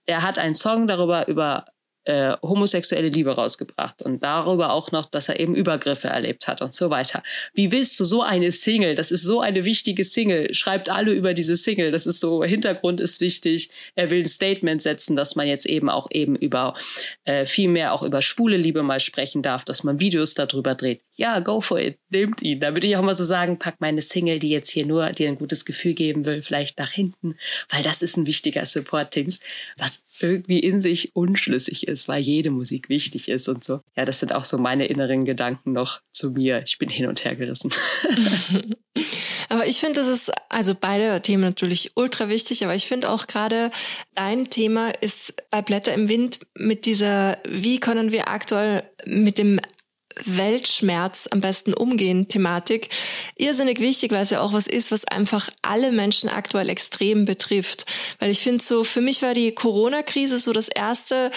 [0.07, 1.67] Der hat einen Song darüber über
[2.05, 6.75] äh, homosexuelle Liebe rausgebracht und darüber auch noch, dass er eben Übergriffe erlebt hat und
[6.75, 7.23] so weiter.
[7.55, 8.95] Wie willst du so eine Single?
[8.95, 10.55] Das ist so eine wichtige Single.
[10.55, 11.91] Schreibt alle über diese Single.
[11.91, 13.71] Das ist so, Hintergrund ist wichtig.
[13.95, 16.75] Er will ein Statement setzen, dass man jetzt eben auch eben über
[17.25, 21.01] äh, viel mehr auch über schwule Liebe mal sprechen darf, dass man Videos darüber dreht
[21.19, 22.61] ja, go for it, nehmt ihn.
[22.61, 25.27] Da würde ich auch mal so sagen, pack meine Single, die jetzt hier nur dir
[25.27, 27.37] ein gutes Gefühl geben will, vielleicht nach hinten,
[27.71, 29.41] weil das ist ein wichtiger Support-Dings,
[29.77, 33.81] was irgendwie in sich unschlüssig ist, weil jede Musik wichtig ist und so.
[33.97, 36.63] Ja, das sind auch so meine inneren Gedanken noch zu mir.
[36.65, 37.71] Ich bin hin und her gerissen.
[39.49, 43.27] aber ich finde, das ist, also beide Themen natürlich ultra wichtig, aber ich finde auch
[43.27, 43.71] gerade
[44.15, 49.61] dein Thema ist bei Blätter im Wind mit dieser, wie können wir aktuell mit dem
[50.25, 52.89] Weltschmerz am besten umgehen Thematik
[53.37, 57.87] irrsinnig wichtig, weil es ja auch was ist, was einfach alle Menschen aktuell extrem betrifft.
[58.19, 61.31] Weil ich finde so, für mich war die Corona-Krise so das erste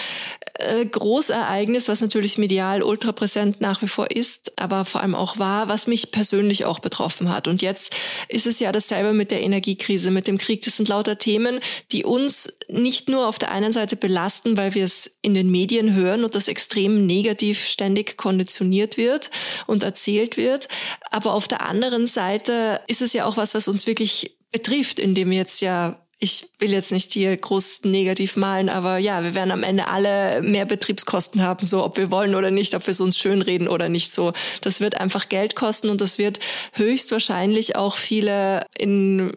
[0.54, 5.38] äh, Großereignis, was natürlich medial ultra präsent nach wie vor ist, aber vor allem auch
[5.38, 7.48] war, was mich persönlich auch betroffen hat.
[7.48, 7.94] Und jetzt
[8.28, 10.62] ist es ja dasselbe mit der Energiekrise, mit dem Krieg.
[10.62, 11.60] Das sind lauter Themen,
[11.92, 15.94] die uns nicht nur auf der einen Seite belasten, weil wir es in den Medien
[15.94, 19.30] hören und das extrem negativ ständig konditionieren inszeniert wird
[19.66, 20.68] und erzählt wird.
[21.10, 25.32] Aber auf der anderen Seite ist es ja auch was, was uns wirklich betrifft, indem
[25.32, 29.64] jetzt ja ich will jetzt nicht hier groß negativ malen, aber ja, wir werden am
[29.64, 33.18] Ende alle mehr Betriebskosten haben, so ob wir wollen oder nicht, ob wir es uns
[33.18, 34.32] schönreden oder nicht so.
[34.60, 36.38] Das wird einfach Geld kosten und das wird
[36.74, 39.32] höchstwahrscheinlich auch viele in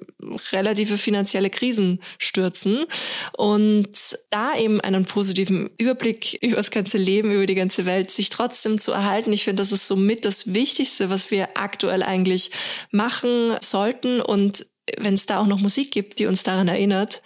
[0.52, 2.86] relative finanzielle Krisen stürzen.
[3.36, 3.90] Und
[4.30, 8.78] da eben einen positiven Überblick über das ganze Leben, über die ganze Welt, sich trotzdem
[8.78, 12.52] zu erhalten, ich finde, das ist somit das Wichtigste, was wir aktuell eigentlich
[12.92, 14.68] machen sollten und
[14.98, 17.22] wenn es da auch noch Musik gibt, die uns daran erinnert,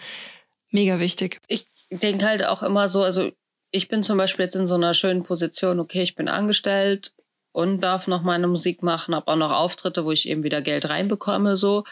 [0.72, 1.40] mega wichtig.
[1.48, 3.32] Ich denke halt auch immer so, also
[3.72, 7.14] ich bin zum Beispiel jetzt in so einer schönen Position, okay, ich bin angestellt
[7.52, 10.90] und darf noch meine Musik machen, habe auch noch Auftritte, wo ich eben wieder Geld
[10.90, 11.84] reinbekomme, so.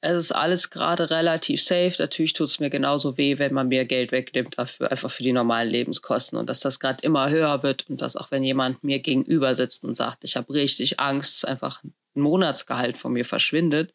[0.00, 1.94] Es ist alles gerade relativ safe.
[1.98, 5.32] Natürlich tut es mir genauso weh, wenn man mir Geld wegnimmt, dafür einfach für die
[5.32, 8.98] normalen Lebenskosten und dass das gerade immer höher wird und dass auch wenn jemand mir
[8.98, 13.94] gegenüber sitzt und sagt, ich habe richtig Angst, einfach ein Monatsgehalt von mir verschwindet,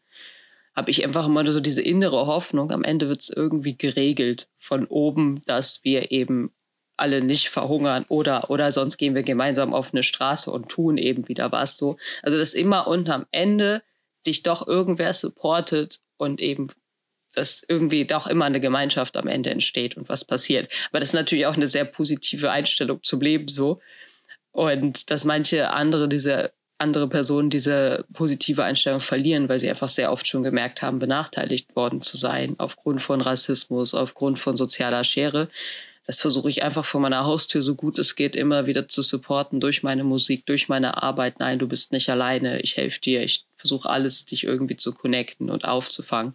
[0.75, 4.85] habe ich einfach immer so diese innere Hoffnung, am Ende wird es irgendwie geregelt von
[4.85, 6.51] oben, dass wir eben
[6.97, 11.27] alle nicht verhungern oder, oder sonst gehen wir gemeinsam auf eine Straße und tun eben
[11.27, 11.97] wieder was so.
[12.21, 13.81] Also, dass immer unterm Ende
[14.27, 16.67] dich doch irgendwer supportet und eben
[17.33, 20.71] dass irgendwie doch immer eine Gemeinschaft am Ende entsteht und was passiert.
[20.89, 23.79] Aber das ist natürlich auch eine sehr positive Einstellung zum Leben so.
[24.51, 30.11] Und dass manche andere diese andere Personen diese positive Einstellung verlieren, weil sie einfach sehr
[30.11, 35.49] oft schon gemerkt haben, benachteiligt worden zu sein aufgrund von Rassismus, aufgrund von sozialer Schere.
[36.07, 39.59] Das versuche ich einfach vor meiner Haustür so gut es geht immer wieder zu supporten
[39.59, 41.39] durch meine Musik, durch meine Arbeit.
[41.39, 45.49] Nein, du bist nicht alleine, ich helfe dir, ich versuche alles, dich irgendwie zu connecten
[45.49, 46.33] und aufzufangen.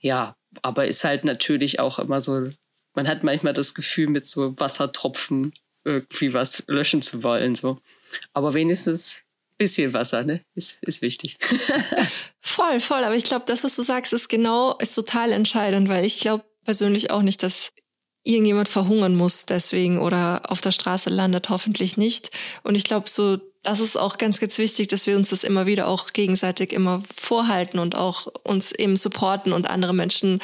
[0.00, 2.50] Ja, aber ist halt natürlich auch immer so,
[2.94, 5.52] man hat manchmal das Gefühl, mit so Wassertropfen
[5.84, 7.78] irgendwie was löschen zu wollen, so.
[8.32, 9.25] Aber wenigstens
[9.58, 10.42] bisschen Wasser, ne?
[10.54, 11.38] Ist, ist wichtig.
[12.40, 13.04] voll, voll.
[13.04, 16.44] Aber ich glaube, das, was du sagst, ist genau, ist total entscheidend, weil ich glaube
[16.64, 17.72] persönlich auch nicht, dass
[18.26, 22.30] irgendjemand verhungern muss deswegen oder auf der Straße landet, hoffentlich nicht.
[22.64, 25.66] Und ich glaube, so, das ist auch ganz, ganz wichtig, dass wir uns das immer
[25.66, 30.40] wieder auch gegenseitig immer vorhalten und auch uns eben supporten und andere Menschen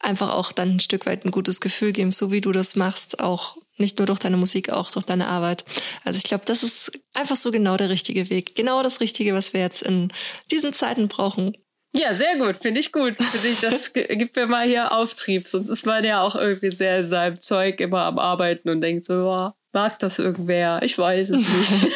[0.00, 3.20] einfach auch dann ein Stück weit ein gutes Gefühl geben, so wie du das machst,
[3.20, 5.64] auch nicht nur durch deine Musik, auch durch deine Arbeit.
[6.04, 8.54] Also ich glaube, das ist einfach so genau der richtige Weg.
[8.54, 10.12] Genau das Richtige, was wir jetzt in
[10.50, 11.56] diesen Zeiten brauchen.
[11.94, 13.16] Ja, sehr gut, finde ich gut.
[13.22, 15.48] Finde ich, das gibt mir mal hier Auftrieb.
[15.48, 19.04] Sonst ist man ja auch irgendwie sehr in seinem Zeug immer am Arbeiten und denkt
[19.04, 20.82] so, boah, mag das irgendwer?
[20.82, 21.92] Ich weiß es nicht.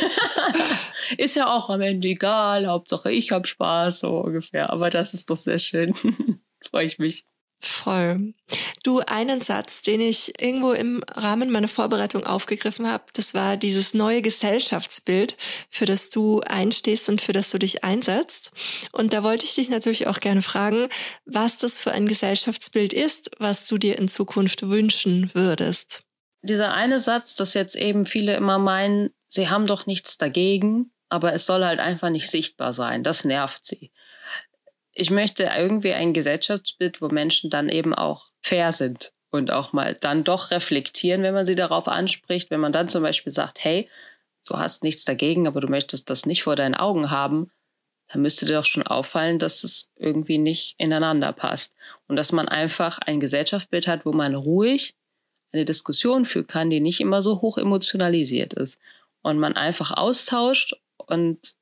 [1.19, 2.67] ist ja auch am Ende egal.
[2.67, 4.71] Hauptsache ich habe Spaß, so ungefähr.
[4.71, 5.95] Aber das ist doch sehr schön.
[6.71, 7.27] Freue ich mich.
[7.65, 8.35] Voll.
[8.83, 13.95] Du, einen Satz, den ich irgendwo im Rahmen meiner Vorbereitung aufgegriffen habe, das war dieses
[13.95, 15.37] neue Gesellschaftsbild,
[15.71, 18.53] für das du einstehst und für das du dich einsetzt.
[18.91, 20.89] Und da wollte ich dich natürlich auch gerne fragen,
[21.25, 26.03] was das für ein Gesellschaftsbild ist, was du dir in Zukunft wünschen würdest.
[26.43, 31.33] Dieser eine Satz, dass jetzt eben viele immer meinen, sie haben doch nichts dagegen, aber
[31.33, 33.05] es soll halt einfach nicht sichtbar sein.
[33.05, 33.93] Das nervt sie
[34.95, 39.95] ich möchte irgendwie ein Gesellschaftsbild, wo Menschen dann eben auch fair sind und auch mal
[40.01, 42.51] dann doch reflektieren, wenn man sie darauf anspricht.
[42.51, 43.89] Wenn man dann zum Beispiel sagt, hey,
[44.45, 47.51] du hast nichts dagegen, aber du möchtest das nicht vor deinen Augen haben,
[48.09, 51.75] dann müsste dir doch schon auffallen, dass es irgendwie nicht ineinander passt.
[52.09, 54.95] Und dass man einfach ein Gesellschaftsbild hat, wo man ruhig
[55.53, 58.79] eine Diskussion führen kann, die nicht immer so hoch emotionalisiert ist.
[59.23, 61.55] Und man einfach austauscht und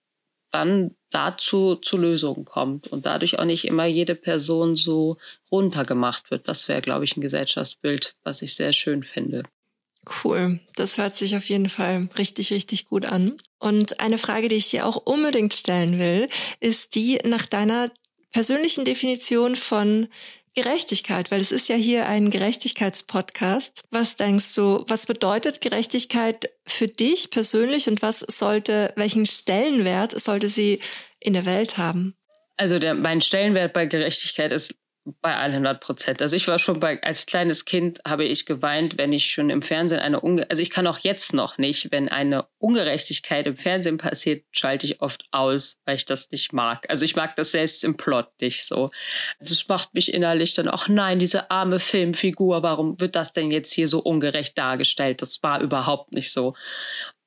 [0.50, 5.16] dann dazu zu Lösungen kommt und dadurch auch nicht immer jede Person so
[5.50, 6.48] runtergemacht wird.
[6.48, 9.44] Das wäre, glaube ich, ein Gesellschaftsbild, was ich sehr schön finde.
[10.24, 10.60] Cool.
[10.76, 13.36] Das hört sich auf jeden Fall richtig, richtig gut an.
[13.58, 16.28] Und eine Frage, die ich dir auch unbedingt stellen will,
[16.60, 17.90] ist die nach deiner
[18.32, 20.08] persönlichen Definition von
[20.54, 23.84] Gerechtigkeit, weil es ist ja hier ein Gerechtigkeitspodcast.
[23.90, 30.48] Was denkst du, was bedeutet Gerechtigkeit für dich persönlich und was sollte, welchen Stellenwert sollte
[30.48, 30.80] sie
[31.20, 32.16] in der Welt haben?
[32.56, 36.22] Also der, mein Stellenwert bei Gerechtigkeit ist bei 100 Prozent.
[36.22, 39.62] Also ich war schon bei, als kleines Kind habe ich geweint, wenn ich schon im
[39.62, 43.96] Fernsehen eine, Unge also ich kann auch jetzt noch nicht, wenn eine Ungerechtigkeit im Fernsehen
[43.96, 46.84] passiert, schalte ich oft aus, weil ich das nicht mag.
[46.88, 48.90] Also ich mag das selbst im Plot nicht so.
[49.40, 53.72] Das macht mich innerlich dann, ach nein, diese arme Filmfigur, warum wird das denn jetzt
[53.72, 55.22] hier so ungerecht dargestellt?
[55.22, 56.54] Das war überhaupt nicht so.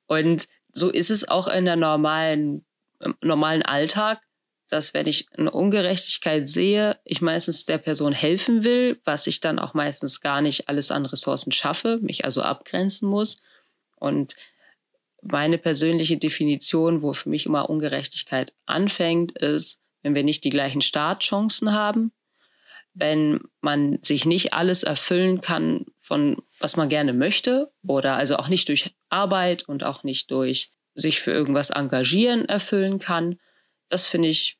[0.06, 2.64] Und so ist es auch in der normalen,
[3.00, 4.20] im normalen Alltag
[4.74, 9.60] dass wenn ich eine Ungerechtigkeit sehe, ich meistens der Person helfen will, was ich dann
[9.60, 13.36] auch meistens gar nicht alles an Ressourcen schaffe, mich also abgrenzen muss.
[13.94, 14.34] Und
[15.22, 20.82] meine persönliche Definition, wo für mich immer Ungerechtigkeit anfängt, ist, wenn wir nicht die gleichen
[20.82, 22.10] Startchancen haben,
[22.94, 28.48] wenn man sich nicht alles erfüllen kann von was man gerne möchte oder also auch
[28.48, 33.38] nicht durch Arbeit und auch nicht durch sich für irgendwas engagieren erfüllen kann,
[33.88, 34.58] das finde ich,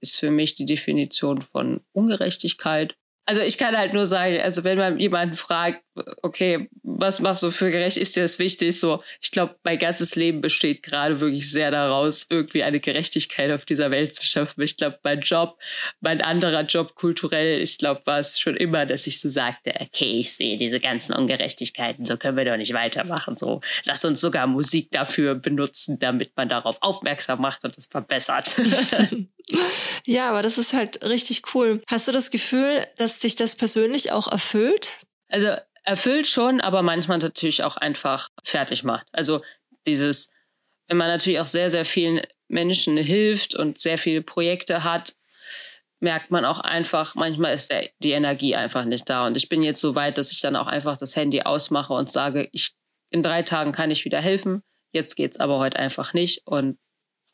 [0.00, 2.96] ist für mich die Definition von Ungerechtigkeit.
[3.26, 5.84] Also ich kann halt nur sagen, also wenn man jemanden fragt,
[6.22, 8.78] okay, was machst du für gerecht, ist dir das wichtig?
[8.78, 13.64] So, ich glaube, mein ganzes Leben besteht gerade wirklich sehr daraus, irgendwie eine Gerechtigkeit auf
[13.64, 14.62] dieser Welt zu schaffen.
[14.62, 15.58] Ich glaube, mein Job,
[16.00, 20.20] mein anderer Job kulturell, ich glaube, war es schon immer, dass ich so sagte, okay,
[20.20, 23.36] ich sehe diese ganzen Ungerechtigkeiten, so können wir doch nicht weitermachen.
[23.36, 28.60] So, lass uns sogar Musik dafür benutzen, damit man darauf aufmerksam macht und es verbessert.
[30.06, 31.82] Ja, aber das ist halt richtig cool.
[31.86, 34.98] Hast du das Gefühl, dass dich das persönlich auch erfüllt?
[35.28, 35.48] Also
[35.82, 39.06] erfüllt schon, aber manchmal natürlich auch einfach fertig macht.
[39.12, 39.42] Also
[39.86, 40.30] dieses,
[40.88, 45.14] wenn man natürlich auch sehr, sehr vielen Menschen hilft und sehr viele Projekte hat,
[46.00, 49.26] merkt man auch einfach, manchmal ist der, die Energie einfach nicht da.
[49.26, 52.10] Und ich bin jetzt so weit, dass ich dann auch einfach das Handy ausmache und
[52.10, 52.72] sage, ich,
[53.10, 54.62] in drei Tagen kann ich wieder helfen.
[54.92, 56.46] Jetzt geht's aber heute einfach nicht.
[56.46, 56.78] Und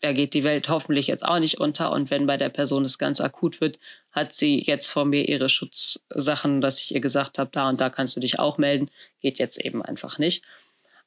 [0.06, 1.90] da geht die Welt hoffentlich jetzt auch nicht unter.
[1.90, 3.80] Und wenn bei der Person es ganz akut wird,
[4.12, 7.90] hat sie jetzt vor mir ihre Schutzsachen, dass ich ihr gesagt habe, da und da
[7.90, 8.88] kannst du dich auch melden.
[9.20, 10.44] Geht jetzt eben einfach nicht.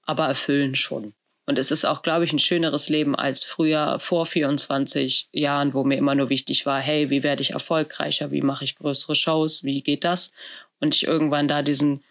[0.04, 1.14] Aber erfüllen schon.
[1.46, 5.86] Und es ist auch, glaube ich, ein schöneres Leben als früher vor 24 Jahren, wo
[5.86, 8.32] mir immer nur wichtig war, hey, wie werde ich erfolgreicher?
[8.32, 9.64] Wie mache ich größere Shows?
[9.64, 10.34] Wie geht das?
[10.82, 12.04] Und ich irgendwann da diesen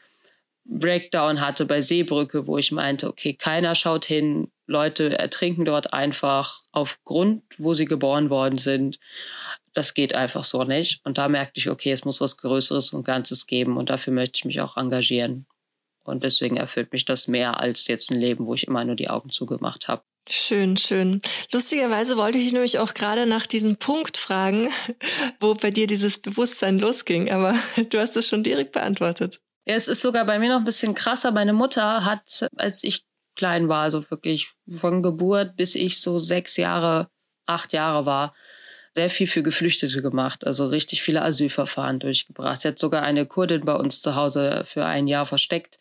[0.65, 6.61] Breakdown hatte bei Seebrücke, wo ich meinte, okay, keiner schaut hin, Leute ertrinken dort einfach
[6.73, 9.01] aufgrund, wo sie geboren worden sind.
[9.73, 11.01] Das geht einfach so nicht.
[11.05, 14.37] Und da merkte ich, okay, es muss was Größeres und Ganzes geben und dafür möchte
[14.37, 15.47] ich mich auch engagieren.
[16.05, 19.11] Und deswegen erfüllt mich das mehr als jetzt ein Leben, wo ich immer nur die
[19.11, 20.03] Augen zugemacht habe.
[20.31, 21.23] Schön, schön.
[21.53, 24.69] Lustigerweise wollte ich nämlich auch gerade nach diesem Punkt fragen,
[25.41, 27.55] wo bei dir dieses Bewusstsein losging, aber
[27.91, 29.41] du hast es schon direkt beantwortet.
[29.67, 31.31] Ja, es ist sogar bei mir noch ein bisschen krasser.
[31.31, 33.05] Meine Mutter hat, als ich
[33.39, 37.09] klein war, also wirklich von Geburt bis ich so sechs Jahre,
[37.47, 38.35] acht Jahre war,
[38.95, 42.61] sehr viel für Geflüchtete gemacht, also richtig viele Asylverfahren durchgebracht.
[42.61, 45.79] Sie hat sogar eine Kurdin bei uns zu Hause für ein Jahr versteckt,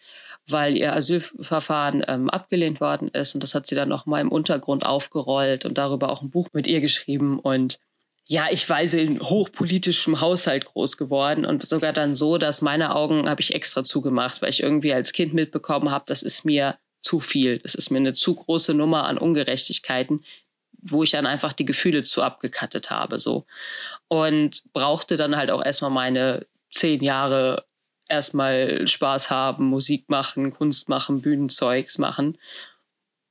[0.47, 3.33] weil ihr Asylverfahren ähm, abgelehnt worden ist.
[3.33, 6.49] Und das hat sie dann noch mal im Untergrund aufgerollt und darüber auch ein Buch
[6.53, 7.39] mit ihr geschrieben.
[7.39, 7.79] Und
[8.27, 13.27] ja, ich weiß, in hochpolitischem Haushalt groß geworden und sogar dann so, dass meine Augen
[13.27, 17.19] habe ich extra zugemacht, weil ich irgendwie als Kind mitbekommen habe, das ist mir zu
[17.19, 17.59] viel.
[17.59, 20.23] Das ist mir eine zu große Nummer an Ungerechtigkeiten,
[20.81, 23.45] wo ich dann einfach die Gefühle zu abgekattet habe, so.
[24.07, 27.65] Und brauchte dann halt auch erstmal meine zehn Jahre
[28.09, 32.37] erstmal Spaß haben, Musik machen, Kunst machen, Bühnenzeugs machen,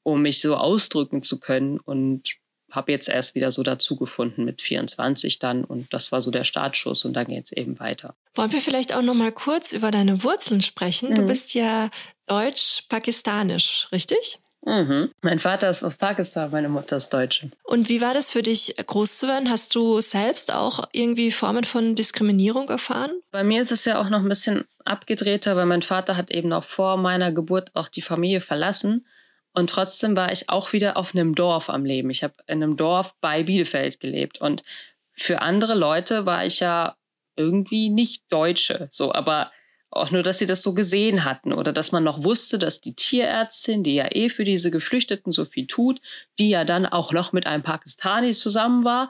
[0.02, 2.36] um mich so ausdrücken zu können und
[2.70, 6.44] habe jetzt erst wieder so dazu gefunden mit 24 dann und das war so der
[6.44, 8.14] Startschuss und dann geht es eben weiter.
[8.34, 11.10] Wollen wir vielleicht auch noch mal kurz über deine Wurzeln sprechen?
[11.10, 11.14] Mhm.
[11.14, 11.90] Du bist ja
[12.26, 14.40] deutsch-pakistanisch, richtig?
[14.66, 15.12] Mhm.
[15.22, 17.50] Mein Vater ist aus Pakistan, meine Mutter ist Deutsche.
[17.62, 19.48] Und wie war das für dich, groß zu werden?
[19.48, 23.12] Hast du selbst auch irgendwie Formen von Diskriminierung erfahren?
[23.30, 26.52] Bei mir ist es ja auch noch ein bisschen abgedrehter, weil mein Vater hat eben
[26.52, 29.06] auch vor meiner Geburt auch die Familie verlassen.
[29.52, 32.10] Und trotzdem war ich auch wieder auf einem Dorf am Leben.
[32.10, 34.40] Ich habe in einem Dorf bei Bielefeld gelebt.
[34.40, 34.64] Und
[35.12, 36.96] für andere Leute war ich ja
[37.36, 38.88] irgendwie nicht Deutsche.
[38.90, 39.52] So, aber
[39.98, 42.94] auch nur, dass sie das so gesehen hatten oder dass man noch wusste, dass die
[42.94, 46.00] Tierärztin, die ja eh für diese Geflüchteten so viel tut,
[46.38, 49.08] die ja dann auch noch mit einem Pakistani zusammen war,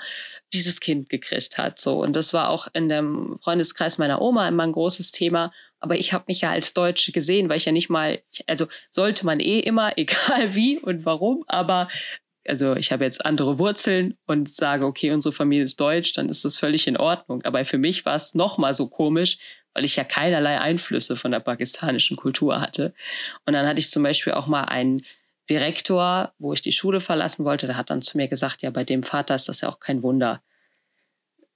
[0.52, 1.78] dieses Kind gekriegt hat.
[1.78, 5.52] So und das war auch in dem Freundeskreis meiner Oma immer ein großes Thema.
[5.78, 9.26] Aber ich habe mich ja als Deutsche gesehen, weil ich ja nicht mal, also sollte
[9.26, 11.88] man eh immer, egal wie und warum, aber
[12.48, 16.44] also ich habe jetzt andere Wurzeln und sage, okay, unsere Familie ist deutsch, dann ist
[16.44, 17.42] das völlig in Ordnung.
[17.42, 19.38] Aber für mich war es noch mal so komisch,
[19.76, 22.94] weil ich ja keinerlei Einflüsse von der pakistanischen Kultur hatte.
[23.44, 25.04] Und dann hatte ich zum Beispiel auch mal einen
[25.50, 28.84] Direktor, wo ich die Schule verlassen wollte, der hat dann zu mir gesagt, ja, bei
[28.84, 30.42] dem Vater ist das ja auch kein Wunder.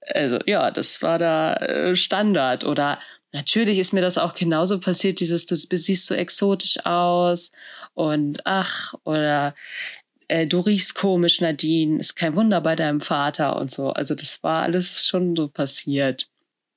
[0.01, 2.63] Also ja, das war da äh, Standard.
[2.63, 2.99] Oder
[3.33, 7.51] natürlich ist mir das auch genauso passiert, dieses, du siehst so exotisch aus
[7.95, 9.55] und ach, oder
[10.27, 13.89] äh, du riechst komisch, Nadine, ist kein Wunder bei deinem Vater und so.
[13.89, 16.29] Also das war alles schon so passiert.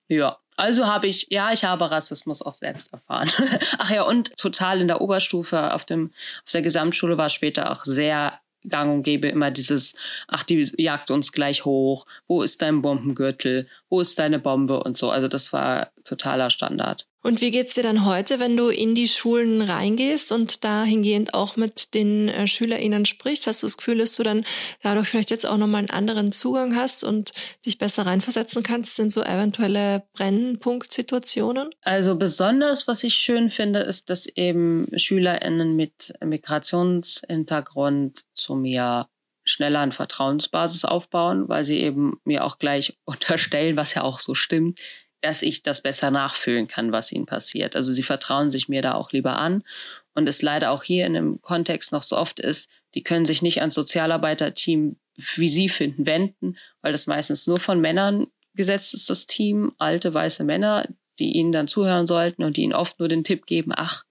[0.08, 0.38] Ja.
[0.56, 3.28] Also habe ich, ja, ich habe Rassismus auch selbst erfahren.
[3.78, 6.12] Ach ja, und total in der Oberstufe auf dem,
[6.44, 8.34] auf der Gesamtschule war später auch sehr
[8.68, 9.94] gang und gäbe immer dieses,
[10.26, 14.96] ach, die jagt uns gleich hoch, wo ist dein Bombengürtel, wo ist deine Bombe und
[14.96, 15.10] so.
[15.10, 17.06] Also das war totaler Standard.
[17.26, 21.56] Und wie geht's dir dann heute, wenn du in die Schulen reingehst und dahingehend auch
[21.56, 23.46] mit den äh, SchülerInnen sprichst?
[23.46, 24.44] Hast du das Gefühl, dass du dann
[24.82, 27.32] dadurch vielleicht jetzt auch nochmal einen anderen Zugang hast und
[27.64, 31.70] dich besser reinversetzen kannst in so eventuelle Brennpunktsituationen?
[31.80, 39.08] Also besonders, was ich schön finde, ist, dass eben SchülerInnen mit Migrationshintergrund zu mir
[39.46, 44.34] schneller eine Vertrauensbasis aufbauen, weil sie eben mir auch gleich unterstellen, was ja auch so
[44.34, 44.78] stimmt,
[45.24, 47.76] dass ich das besser nachfühlen kann, was ihnen passiert.
[47.76, 49.64] Also sie vertrauen sich mir da auch lieber an.
[50.14, 53.40] Und es leider auch hier in dem Kontext noch so oft ist, die können sich
[53.40, 59.08] nicht ans Sozialarbeiterteam, wie sie finden, wenden, weil das meistens nur von Männern gesetzt ist,
[59.08, 60.86] das Team, alte weiße Männer,
[61.18, 64.04] die ihnen dann zuhören sollten und die ihnen oft nur den Tipp geben, ach,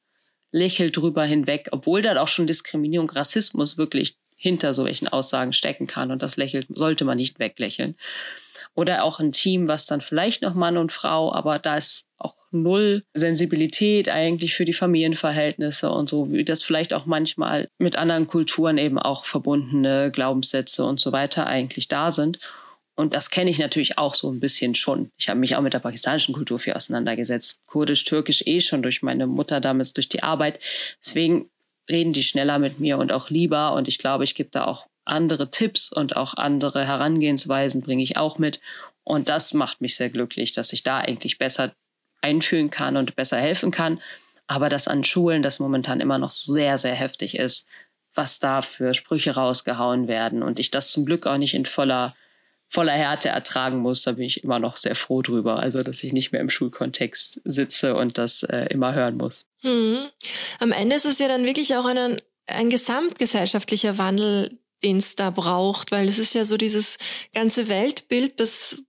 [0.51, 6.11] lächel drüber hinweg, obwohl da auch schon Diskriminierung, Rassismus wirklich hinter solchen Aussagen stecken kann
[6.11, 7.95] und das lächelt, sollte man nicht weglächeln.
[8.75, 12.35] Oder auch ein Team, was dann vielleicht noch Mann und Frau, aber da ist auch
[12.51, 18.25] null Sensibilität eigentlich für die Familienverhältnisse und so, wie das vielleicht auch manchmal mit anderen
[18.25, 22.39] Kulturen eben auch verbundene Glaubenssätze und so weiter eigentlich da sind.
[22.95, 25.09] Und das kenne ich natürlich auch so ein bisschen schon.
[25.17, 27.59] Ich habe mich auch mit der pakistanischen Kultur viel auseinandergesetzt.
[27.65, 30.59] Kurdisch, Türkisch eh schon durch meine Mutter damals durch die Arbeit.
[31.03, 31.49] Deswegen
[31.89, 33.73] reden die schneller mit mir und auch lieber.
[33.73, 38.17] Und ich glaube, ich gebe da auch andere Tipps und auch andere Herangehensweisen bringe ich
[38.17, 38.61] auch mit.
[39.03, 41.73] Und das macht mich sehr glücklich, dass ich da eigentlich besser
[42.21, 44.01] einfühlen kann und besser helfen kann.
[44.47, 47.67] Aber dass an Schulen das momentan immer noch sehr, sehr heftig ist,
[48.13, 52.15] was da für Sprüche rausgehauen werden und ich das zum Glück auch nicht in voller,
[52.67, 55.59] voller Härte ertragen muss, da bin ich immer noch sehr froh drüber.
[55.59, 59.47] Also, dass ich nicht mehr im Schulkontext sitze und das äh, immer hören muss.
[59.61, 60.05] Hm.
[60.59, 65.29] Am Ende ist es ja dann wirklich auch ein, ein gesamtgesellschaftlicher Wandel, den es da
[65.29, 66.97] braucht, weil es ist ja so dieses
[67.33, 68.83] ganze Weltbild, das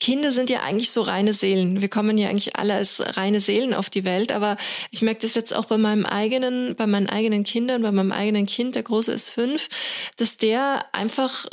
[0.00, 1.80] Kinder sind ja eigentlich so reine Seelen.
[1.80, 4.56] Wir kommen ja eigentlich alle als reine Seelen auf die Welt, aber
[4.90, 8.46] ich merke das jetzt auch bei meinem eigenen, bei meinen eigenen Kindern, bei meinem eigenen
[8.46, 9.68] Kind, der Große ist fünf,
[10.16, 11.46] dass der einfach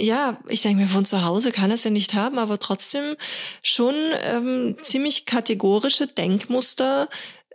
[0.00, 3.16] ja, ich denke mir, von zu Hause kann es ja nicht haben, aber trotzdem
[3.62, 7.08] schon ähm, ziemlich kategorische Denkmuster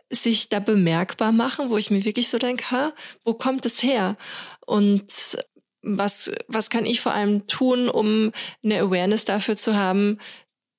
[0.10, 2.94] sich da bemerkbar machen, wo ich mir wirklich so denke, ha,
[3.24, 4.18] wo kommt es her?
[4.66, 5.38] Und
[5.82, 8.32] was, was kann ich vor allem tun, um
[8.64, 10.18] eine Awareness dafür zu haben,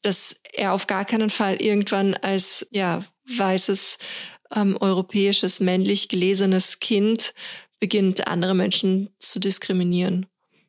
[0.03, 3.05] dass er auf gar keinen Fall irgendwann als ja
[3.37, 3.99] weißes
[4.55, 7.35] ähm, europäisches männlich gelesenes Kind
[7.81, 10.27] beginnt, andere Menschen zu diskriminieren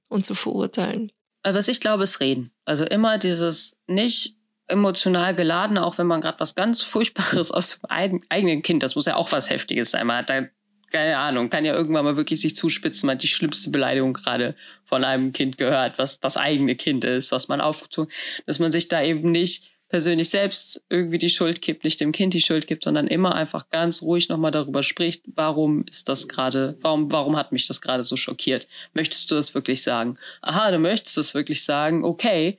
[0.09, 1.11] und zu verurteilen.
[1.43, 2.51] was ich glaube, ist reden.
[2.65, 4.35] Also immer dieses nicht
[4.67, 9.05] emotional geladen, auch wenn man gerade was ganz Furchtbares aus dem eigenen Kind, das muss
[9.05, 10.07] ja auch was Heftiges sein.
[10.07, 10.47] Man hat da
[10.91, 14.55] keine Ahnung, kann ja irgendwann mal wirklich sich zuspitzen, man hat die schlimmste Beleidigung gerade
[14.85, 18.11] von einem Kind gehört, was das eigene Kind ist, was man aufgezogen,
[18.45, 22.33] dass man sich da eben nicht persönlich selbst irgendwie die Schuld gibt, nicht dem Kind
[22.33, 26.77] die Schuld gibt, sondern immer einfach ganz ruhig nochmal darüber spricht, warum ist das gerade,
[26.81, 28.67] warum, warum hat mich das gerade so schockiert?
[28.93, 30.17] Möchtest du das wirklich sagen?
[30.41, 32.57] Aha, du möchtest das wirklich sagen, okay,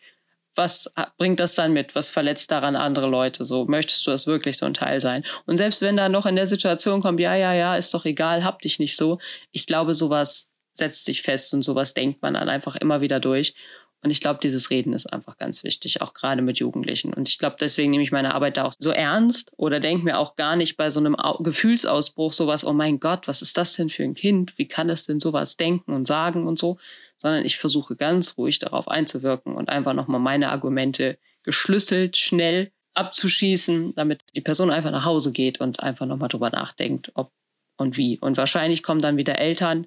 [0.56, 1.94] was bringt das dann mit?
[1.94, 3.44] Was verletzt daran andere Leute?
[3.44, 5.24] So, möchtest du das wirklich so ein Teil sein?
[5.46, 8.44] Und selbst wenn da noch in der Situation kommt, ja, ja, ja, ist doch egal,
[8.44, 9.18] hab dich nicht so.
[9.52, 13.54] Ich glaube, sowas setzt sich fest und sowas denkt man dann einfach immer wieder durch.
[14.02, 17.12] Und ich glaube, dieses Reden ist einfach ganz wichtig, auch gerade mit Jugendlichen.
[17.12, 20.18] Und ich glaube, deswegen nehme ich meine Arbeit da auch so ernst oder denke mir
[20.18, 23.88] auch gar nicht bei so einem Gefühlsausbruch sowas, oh mein Gott, was ist das denn
[23.88, 24.58] für ein Kind?
[24.58, 26.78] Wie kann es denn sowas denken und sagen und so?
[27.18, 33.94] Sondern ich versuche ganz ruhig darauf einzuwirken und einfach nochmal meine Argumente geschlüsselt, schnell abzuschießen,
[33.94, 37.30] damit die Person einfach nach Hause geht und einfach nochmal drüber nachdenkt, ob
[37.76, 38.18] und wie.
[38.18, 39.86] Und wahrscheinlich kommen dann wieder Eltern,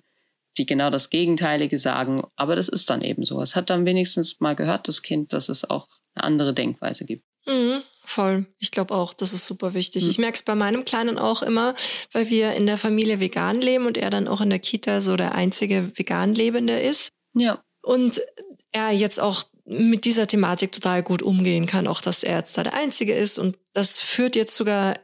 [0.57, 2.23] die genau das Gegenteilige sagen.
[2.35, 3.41] Aber das ist dann eben so.
[3.41, 7.23] Es hat dann wenigstens mal gehört, das Kind, dass es auch eine andere Denkweise gibt.
[7.45, 8.45] Mhm, voll.
[8.59, 10.03] Ich glaube auch, das ist super wichtig.
[10.03, 10.09] Mhm.
[10.09, 11.73] Ich merke es bei meinem Kleinen auch immer,
[12.11, 15.15] weil wir in der Familie vegan leben und er dann auch in der Kita so
[15.15, 17.09] der einzige vegan Lebende ist.
[17.33, 17.63] Ja.
[17.81, 18.21] Und
[18.71, 22.63] er jetzt auch mit dieser Thematik total gut umgehen kann, auch dass er jetzt da
[22.63, 23.37] der Einzige ist.
[23.37, 24.95] Und das führt jetzt sogar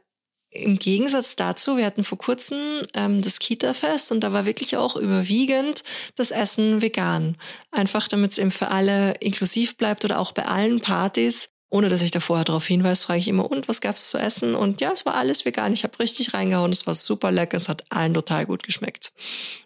[0.55, 4.95] im Gegensatz dazu, wir hatten vor kurzem ähm, das Kita-Fest und da war wirklich auch
[4.95, 5.83] überwiegend
[6.15, 7.37] das Essen vegan.
[7.71, 11.49] Einfach damit es eben für alle inklusiv bleibt oder auch bei allen Partys.
[11.75, 14.55] Ohne dass ich da vorher darauf hinweise, frage ich immer, und was gab's zu essen?
[14.55, 15.73] Und ja, es war alles vegan.
[15.73, 16.71] Ich habe richtig reingehauen.
[16.71, 17.57] Es war super lecker.
[17.57, 19.11] Es hat allen total gut geschmeckt.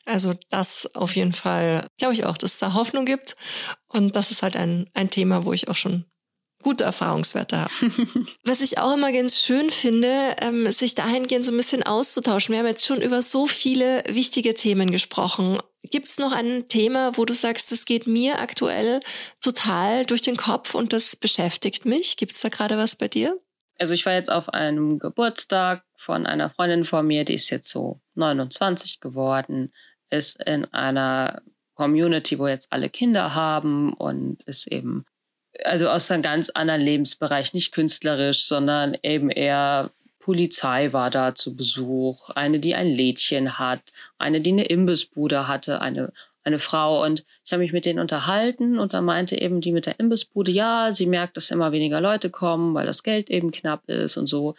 [0.06, 3.36] Also das auf jeden Fall, glaube ich auch, dass es da Hoffnung gibt.
[3.88, 6.06] Und das ist halt ein, ein Thema, wo ich auch schon
[6.64, 7.72] gute Erfahrungswerte habe.
[8.44, 12.54] Was ich auch immer ganz schön finde, ähm, sich dahingehend so ein bisschen auszutauschen.
[12.54, 15.60] Wir haben jetzt schon über so viele wichtige Themen gesprochen.
[15.84, 19.00] Gibt es noch ein Thema, wo du sagst, das geht mir aktuell
[19.42, 22.18] total durch den Kopf und das beschäftigt mich?
[22.18, 23.40] Gibt es da gerade was bei dir?
[23.78, 27.70] Also ich war jetzt auf einem Geburtstag von einer Freundin von mir, die ist jetzt
[27.70, 29.74] so 29 geworden,
[30.10, 31.42] ist in einer
[31.76, 35.06] Community, wo jetzt alle Kinder haben und ist eben
[35.64, 41.56] also aus einem ganz anderen Lebensbereich, nicht künstlerisch, sondern eben eher Polizei war da zu
[41.56, 43.82] Besuch, eine, die ein Lädchen hat,
[44.18, 46.12] eine, die eine Imbissbude hatte, eine,
[46.44, 47.04] eine Frau.
[47.04, 50.52] Und ich habe mich mit denen unterhalten und da meinte eben die mit der Imbissbude,
[50.52, 54.28] ja, sie merkt, dass immer weniger Leute kommen, weil das Geld eben knapp ist und
[54.28, 54.56] so.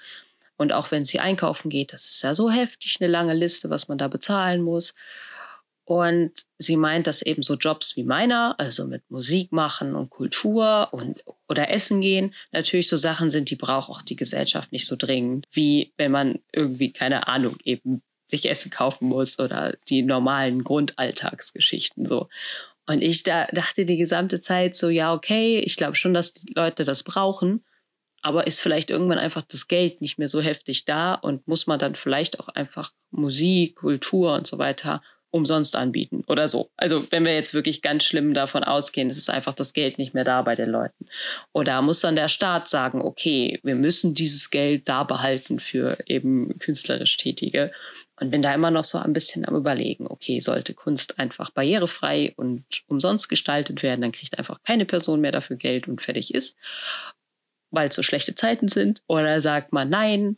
[0.56, 3.88] Und auch wenn sie einkaufen geht, das ist ja so heftig, eine lange Liste, was
[3.88, 4.94] man da bezahlen muss.
[5.90, 10.86] Und sie meint, dass eben so Jobs wie meiner, also mit Musik machen und Kultur
[10.92, 14.94] und oder Essen gehen, natürlich so Sachen sind, die braucht auch die Gesellschaft nicht so
[14.94, 20.62] dringend, wie wenn man irgendwie, keine Ahnung, eben sich Essen kaufen muss oder die normalen
[20.62, 22.28] Grundalltagsgeschichten so.
[22.86, 26.52] Und ich da dachte die gesamte Zeit so, ja, okay, ich glaube schon, dass die
[26.54, 27.64] Leute das brauchen,
[28.22, 31.80] aber ist vielleicht irgendwann einfach das Geld nicht mehr so heftig da und muss man
[31.80, 36.70] dann vielleicht auch einfach Musik, Kultur und so weiter umsonst anbieten oder so.
[36.76, 40.14] Also wenn wir jetzt wirklich ganz schlimm davon ausgehen, es ist einfach das Geld nicht
[40.14, 41.06] mehr da bei den Leuten.
[41.52, 46.58] Oder muss dann der Staat sagen, okay, wir müssen dieses Geld da behalten für eben
[46.58, 47.70] künstlerisch Tätige.
[48.20, 52.34] Und bin da immer noch so ein bisschen am Überlegen, okay, sollte Kunst einfach barrierefrei
[52.36, 56.54] und umsonst gestaltet werden, dann kriegt einfach keine Person mehr dafür Geld und fertig ist,
[57.70, 59.02] weil es so schlechte Zeiten sind.
[59.06, 60.36] Oder sagt man, nein,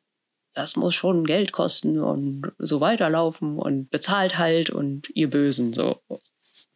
[0.54, 6.00] das muss schon Geld kosten und so weiterlaufen und bezahlt halt und ihr Bösen so.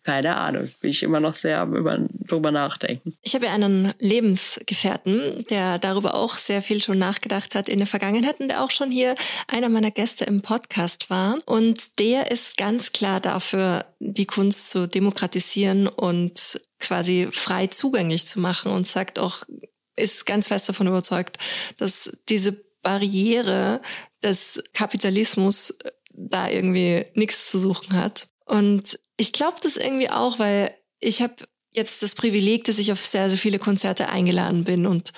[0.03, 3.19] Keine Ahnung, bin ich immer noch sehr über, drüber nachdenken.
[3.23, 7.89] Ich habe ja einen Lebensgefährten, der darüber auch sehr viel schon nachgedacht hat in der
[7.89, 9.17] Vergangenheit und der auch schon hier
[9.49, 11.41] einer meiner Gäste im Podcast war.
[11.45, 18.39] Und der ist ganz klar dafür, die Kunst zu demokratisieren und quasi frei zugänglich zu
[18.39, 19.43] machen und sagt auch,
[19.97, 21.39] ist ganz fest davon überzeugt,
[21.79, 23.83] dass diese Barriere
[24.23, 28.29] des Kapitalismus äh, da irgendwie nichts zu suchen hat.
[28.45, 31.35] Und ich glaube das irgendwie auch, weil ich habe
[31.73, 35.13] jetzt das Privileg, dass ich auf sehr, sehr viele Konzerte eingeladen bin und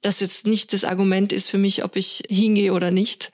[0.00, 3.30] das jetzt nicht das Argument ist für mich, ob ich hingehe oder nicht,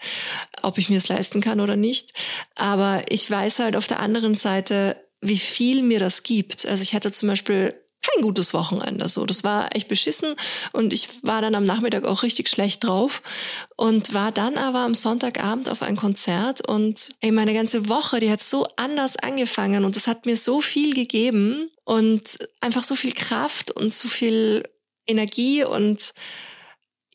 [0.62, 2.12] ob ich mir es leisten kann oder nicht.
[2.56, 6.66] Aber ich weiß halt auf der anderen Seite, wie viel mir das gibt.
[6.66, 9.08] Also ich hatte zum Beispiel kein gutes Wochenende.
[9.08, 10.34] So, das war echt beschissen
[10.72, 13.22] und ich war dann am Nachmittag auch richtig schlecht drauf
[13.76, 18.30] und war dann aber am Sonntagabend auf ein Konzert und ey, meine ganze Woche, die
[18.30, 23.12] hat so anders angefangen und das hat mir so viel gegeben und einfach so viel
[23.12, 24.68] Kraft und so viel
[25.06, 26.14] Energie und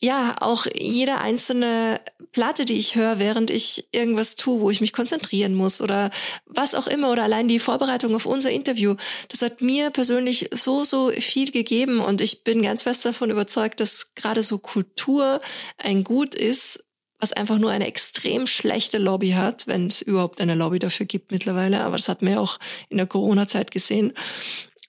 [0.06, 2.00] ja, auch jede einzelne
[2.30, 6.12] Platte, die ich höre, während ich irgendwas tue, wo ich mich konzentrieren muss oder
[6.44, 8.94] was auch immer oder allein die Vorbereitung auf unser Interview,
[9.28, 13.80] das hat mir persönlich so, so viel gegeben und ich bin ganz fest davon überzeugt,
[13.80, 15.40] dass gerade so Kultur
[15.76, 16.84] ein Gut ist,
[17.18, 21.32] was einfach nur eine extrem schlechte Lobby hat, wenn es überhaupt eine Lobby dafür gibt
[21.32, 22.58] mittlerweile, aber das hat man ja auch
[22.90, 24.12] in der Corona-Zeit gesehen.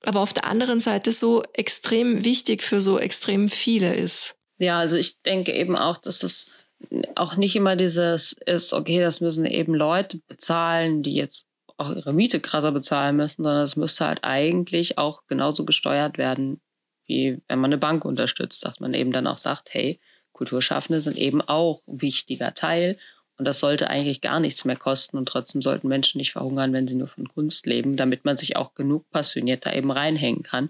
[0.03, 4.36] Aber auf der anderen Seite so extrem wichtig für so extrem viele ist.
[4.57, 6.67] Ja, also ich denke eben auch, dass es
[7.15, 11.47] auch nicht immer dieses ist, okay, das müssen eben Leute bezahlen, die jetzt
[11.77, 16.59] auch ihre Miete krasser bezahlen müssen, sondern es müsste halt eigentlich auch genauso gesteuert werden,
[17.05, 19.99] wie wenn man eine Bank unterstützt, dass man eben dann auch sagt, hey,
[20.33, 22.97] Kulturschaffende sind eben auch ein wichtiger Teil
[23.37, 26.87] und das sollte eigentlich gar nichts mehr kosten und trotzdem sollten Menschen nicht verhungern, wenn
[26.87, 30.69] sie nur von Kunst leben, damit man sich auch genug passioniert da eben reinhängen kann,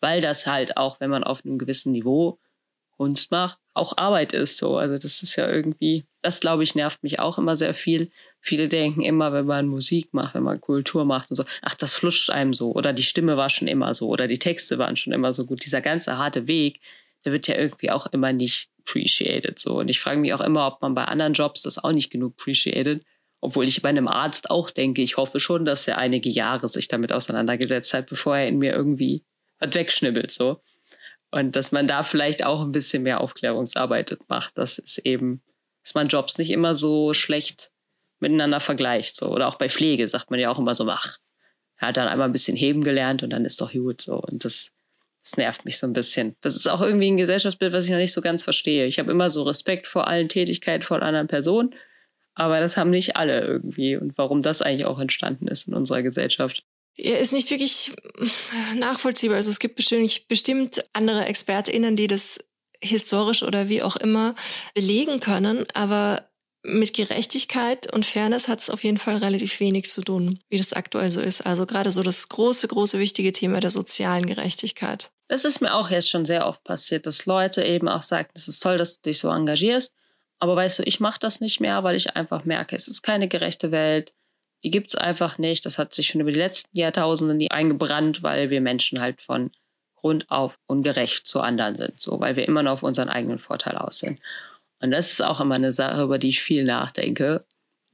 [0.00, 2.38] weil das halt auch, wenn man auf einem gewissen Niveau
[3.00, 4.76] Kunst macht, auch Arbeit ist so.
[4.76, 8.10] Also das ist ja irgendwie, das glaube ich nervt mich auch immer sehr viel.
[8.42, 11.94] Viele denken immer, wenn man Musik macht, wenn man Kultur macht und so, ach, das
[11.94, 15.14] flutscht einem so oder die Stimme war schon immer so oder die Texte waren schon
[15.14, 15.64] immer so gut.
[15.64, 16.80] Dieser ganze harte Weg,
[17.24, 19.78] der wird ja irgendwie auch immer nicht appreciated so.
[19.78, 22.34] Und ich frage mich auch immer, ob man bei anderen Jobs das auch nicht genug
[22.38, 23.02] appreciated.
[23.40, 26.86] Obwohl ich bei einem Arzt auch denke, ich hoffe schon, dass er einige Jahre sich
[26.86, 29.24] damit auseinandergesetzt hat, bevor er in mir irgendwie
[29.58, 30.60] was wegschnibbelt, so.
[31.30, 35.42] Und dass man da vielleicht auch ein bisschen mehr Aufklärungsarbeit macht, dass es eben,
[35.82, 37.70] dass man Jobs nicht immer so schlecht
[38.18, 39.16] miteinander vergleicht.
[39.16, 39.28] So.
[39.28, 41.18] Oder auch bei Pflege sagt man ja auch immer so, ach,
[41.78, 44.02] er hat dann einmal ein bisschen heben gelernt und dann ist doch gut.
[44.02, 44.16] So.
[44.16, 44.72] Und das,
[45.22, 46.36] das nervt mich so ein bisschen.
[46.40, 48.86] Das ist auch irgendwie ein Gesellschaftsbild, was ich noch nicht so ganz verstehe.
[48.86, 51.74] Ich habe immer so Respekt vor allen Tätigkeiten von anderen Personen,
[52.34, 53.96] aber das haben nicht alle irgendwie.
[53.96, 56.64] Und warum das eigentlich auch entstanden ist in unserer Gesellschaft
[56.96, 57.92] ja, ist nicht wirklich
[58.76, 59.36] nachvollziehbar.
[59.36, 62.38] Also es gibt bestimmt, bestimmt andere ExpertInnen, die das
[62.82, 64.34] historisch oder wie auch immer
[64.74, 66.30] belegen können, aber
[66.62, 70.74] mit Gerechtigkeit und Fairness hat es auf jeden Fall relativ wenig zu tun, wie das
[70.74, 71.42] aktuell so ist.
[71.42, 75.10] Also gerade so das große, große, wichtige Thema der sozialen Gerechtigkeit.
[75.28, 78.48] Das ist mir auch jetzt schon sehr oft passiert, dass Leute eben auch sagen, es
[78.48, 79.94] ist toll, dass du dich so engagierst,
[80.38, 83.28] aber weißt du, ich mache das nicht mehr, weil ich einfach merke, es ist keine
[83.28, 84.12] gerechte Welt
[84.64, 85.64] die gibt's einfach nicht.
[85.66, 89.50] Das hat sich schon über die letzten Jahrtausende nie eingebrannt, weil wir Menschen halt von
[89.94, 93.76] Grund auf ungerecht zu anderen sind, so weil wir immer noch auf unseren eigenen Vorteil
[93.76, 94.18] aus sind.
[94.82, 97.44] Und das ist auch immer eine Sache, über die ich viel nachdenke,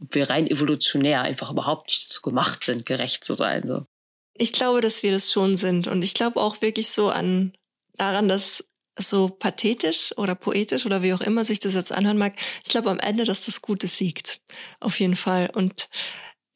[0.01, 3.67] ob wir rein evolutionär einfach überhaupt nicht so gemacht sind, gerecht zu sein.
[3.67, 3.87] So.
[4.35, 5.89] Ich glaube, dass wir das schon sind.
[5.89, 7.53] Und ich glaube auch wirklich so an
[7.97, 8.65] daran, dass
[8.99, 12.91] so pathetisch oder poetisch oder wie auch immer sich das jetzt anhören mag, ich glaube
[12.91, 14.41] am Ende, dass das Gute siegt.
[14.81, 15.51] Auf jeden Fall.
[15.53, 15.89] Und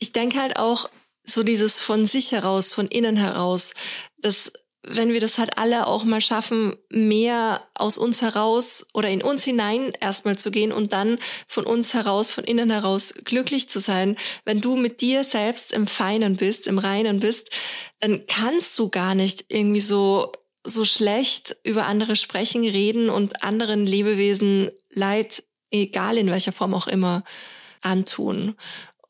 [0.00, 0.90] ich denke halt auch
[1.24, 3.74] so dieses von sich heraus, von innen heraus,
[4.18, 9.22] dass wenn wir das halt alle auch mal schaffen, mehr aus uns heraus oder in
[9.22, 13.78] uns hinein erstmal zu gehen und dann von uns heraus, von innen heraus glücklich zu
[13.78, 14.16] sein.
[14.46, 17.50] Wenn du mit dir selbst im Feinen bist, im Reinen bist,
[18.00, 20.32] dann kannst du gar nicht irgendwie so,
[20.64, 26.86] so schlecht über andere sprechen, reden und anderen Lebewesen Leid, egal in welcher Form auch
[26.86, 27.22] immer,
[27.82, 28.56] antun.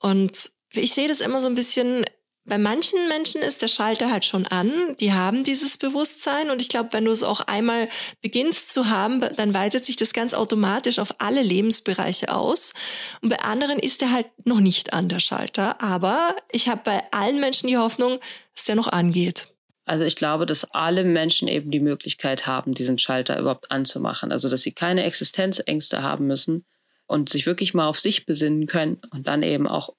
[0.01, 2.05] Und ich sehe das immer so ein bisschen,
[2.45, 6.69] bei manchen Menschen ist der Schalter halt schon an, die haben dieses Bewusstsein und ich
[6.69, 7.89] glaube, wenn du es auch einmal
[8.23, 12.73] beginnst zu haben, dann weitet sich das ganz automatisch auf alle Lebensbereiche aus.
[13.21, 17.03] Und bei anderen ist der halt noch nicht an der Schalter, aber ich habe bei
[17.13, 18.19] allen Menschen die Hoffnung,
[18.55, 19.49] dass der noch angeht.
[19.85, 24.31] Also ich glaube, dass alle Menschen eben die Möglichkeit haben, diesen Schalter überhaupt anzumachen.
[24.31, 26.65] Also dass sie keine Existenzängste haben müssen
[27.07, 29.93] und sich wirklich mal auf sich besinnen können und dann eben auch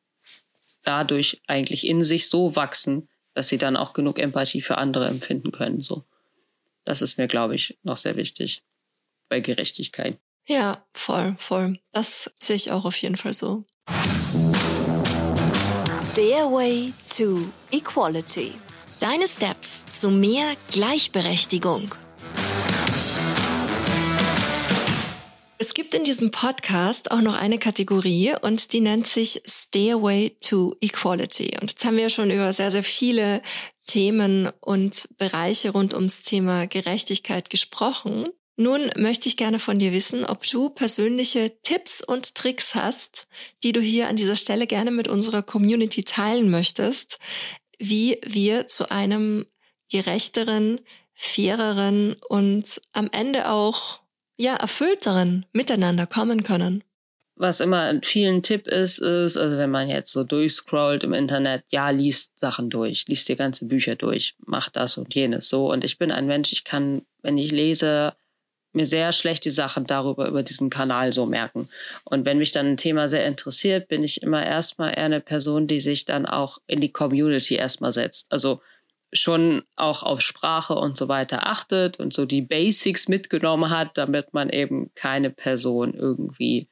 [0.84, 5.52] dadurch eigentlich in sich so wachsen, dass sie dann auch genug Empathie für andere empfinden
[5.52, 5.82] können.
[5.82, 6.04] So,
[6.84, 8.64] das ist mir, glaube ich, noch sehr wichtig
[9.30, 10.20] bei Gerechtigkeit.
[10.48, 11.80] Ja, voll, voll.
[11.92, 13.66] Das sehe ich auch auf jeden Fall so.
[15.92, 18.54] Stairway to Equality.
[19.00, 21.94] Deine Steps zu mehr Gleichberechtigung.
[25.62, 30.76] Es gibt in diesem Podcast auch noch eine Kategorie und die nennt sich Stairway to
[30.82, 31.56] Equality.
[31.62, 33.44] Und jetzt haben wir schon über sehr, sehr viele
[33.86, 38.30] Themen und Bereiche rund ums Thema Gerechtigkeit gesprochen.
[38.58, 43.28] Nun möchte ich gerne von dir wissen, ob du persönliche Tipps und Tricks hast,
[43.62, 47.20] die du hier an dieser Stelle gerne mit unserer Community teilen möchtest,
[47.78, 49.46] wie wir zu einem
[49.92, 50.82] gerechteren,
[51.14, 54.01] faireren und am Ende auch
[54.42, 56.84] ja, erfüllteren Miteinander kommen können.
[57.36, 61.64] was immer ein vielen Tipp ist, ist, also wenn man jetzt so durchscrollt im Internet,
[61.70, 65.72] ja, liest Sachen durch, liest dir ganze Bücher durch, mach das und jenes so.
[65.72, 68.14] Und ich bin ein Mensch, ich kann, wenn ich lese,
[68.74, 71.68] mir sehr schlecht die Sachen darüber, über diesen Kanal so merken.
[72.04, 75.68] Und wenn mich dann ein Thema sehr interessiert, bin ich immer erstmal eher eine Person,
[75.68, 78.32] die sich dann auch in die Community erstmal setzt.
[78.32, 78.62] Also
[79.14, 84.34] schon auch auf Sprache und so weiter achtet und so die Basics mitgenommen hat, damit
[84.34, 86.70] man eben keine Person irgendwie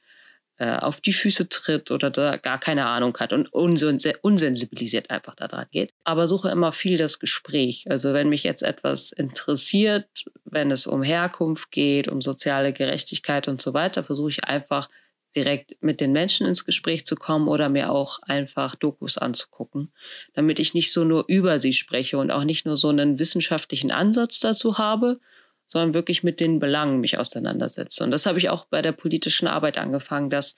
[0.60, 5.48] äh, auf die Füße tritt oder da gar keine Ahnung hat und unsensibilisiert einfach da
[5.48, 5.94] dran geht.
[6.04, 7.86] Aber suche immer viel das Gespräch.
[7.90, 10.08] Also wenn mich jetzt etwas interessiert,
[10.44, 14.90] wenn es um Herkunft geht, um soziale Gerechtigkeit und so weiter, versuche ich einfach
[15.36, 19.92] direkt mit den Menschen ins Gespräch zu kommen oder mir auch einfach Dokus anzugucken,
[20.34, 23.92] damit ich nicht so nur über sie spreche und auch nicht nur so einen wissenschaftlichen
[23.92, 25.20] Ansatz dazu habe,
[25.66, 28.04] sondern wirklich mit den Belangen mich auseinandersetze.
[28.04, 30.56] Und das habe ich auch bei der politischen Arbeit angefangen, dass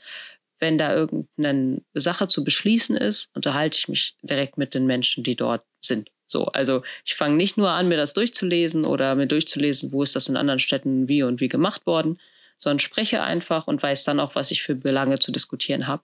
[0.60, 5.36] wenn da irgendeine Sache zu beschließen ist, unterhalte ich mich direkt mit den Menschen, die
[5.36, 6.10] dort sind.
[6.28, 10.16] So, also ich fange nicht nur an, mir das durchzulesen oder mir durchzulesen, wo ist
[10.16, 12.20] das in anderen Städten wie und wie gemacht worden,
[12.62, 16.04] sondern spreche einfach und weiß dann auch, was ich für Belange zu diskutieren habe.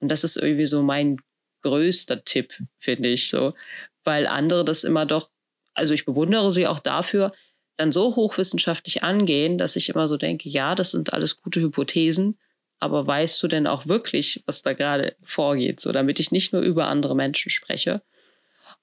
[0.00, 1.18] Und das ist irgendwie so mein
[1.62, 3.54] größter Tipp, finde ich so,
[4.02, 5.28] weil andere das immer doch,
[5.74, 7.32] also ich bewundere sie auch dafür,
[7.76, 12.38] dann so hochwissenschaftlich angehen, dass ich immer so denke, ja, das sind alles gute Hypothesen,
[12.78, 16.62] aber weißt du denn auch wirklich, was da gerade vorgeht, so damit ich nicht nur
[16.62, 18.02] über andere Menschen spreche,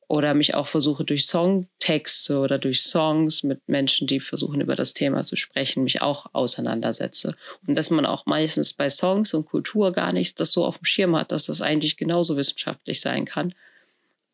[0.08, 4.94] oder mich auch versuche durch Songtexte oder durch Songs mit Menschen, die versuchen über das
[4.94, 7.36] Thema zu sprechen, mich auch auseinandersetze.
[7.68, 10.86] Und dass man auch meistens bei Songs und Kultur gar nicht das so auf dem
[10.86, 13.54] Schirm hat, dass das eigentlich genauso wissenschaftlich sein kann,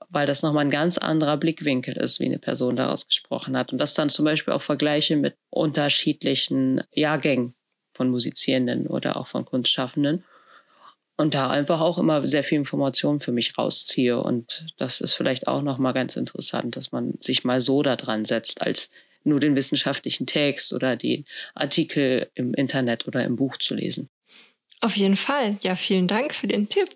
[0.09, 3.71] weil das nochmal ein ganz anderer Blickwinkel ist, wie eine Person daraus gesprochen hat.
[3.71, 7.55] Und das dann zum Beispiel auch vergleiche mit unterschiedlichen Jahrgängen
[7.93, 10.24] von Musizierenden oder auch von Kunstschaffenden
[11.24, 14.21] und da einfach auch immer sehr viel Information für mich rausziehe.
[14.21, 18.26] Und das ist vielleicht auch nochmal ganz interessant, dass man sich mal so da dran
[18.26, 18.89] setzt, als
[19.24, 24.09] nur den wissenschaftlichen Text oder die Artikel im Internet oder im Buch zu lesen.
[24.82, 25.57] Auf jeden Fall.
[25.63, 26.89] Ja, vielen Dank für den Tipp.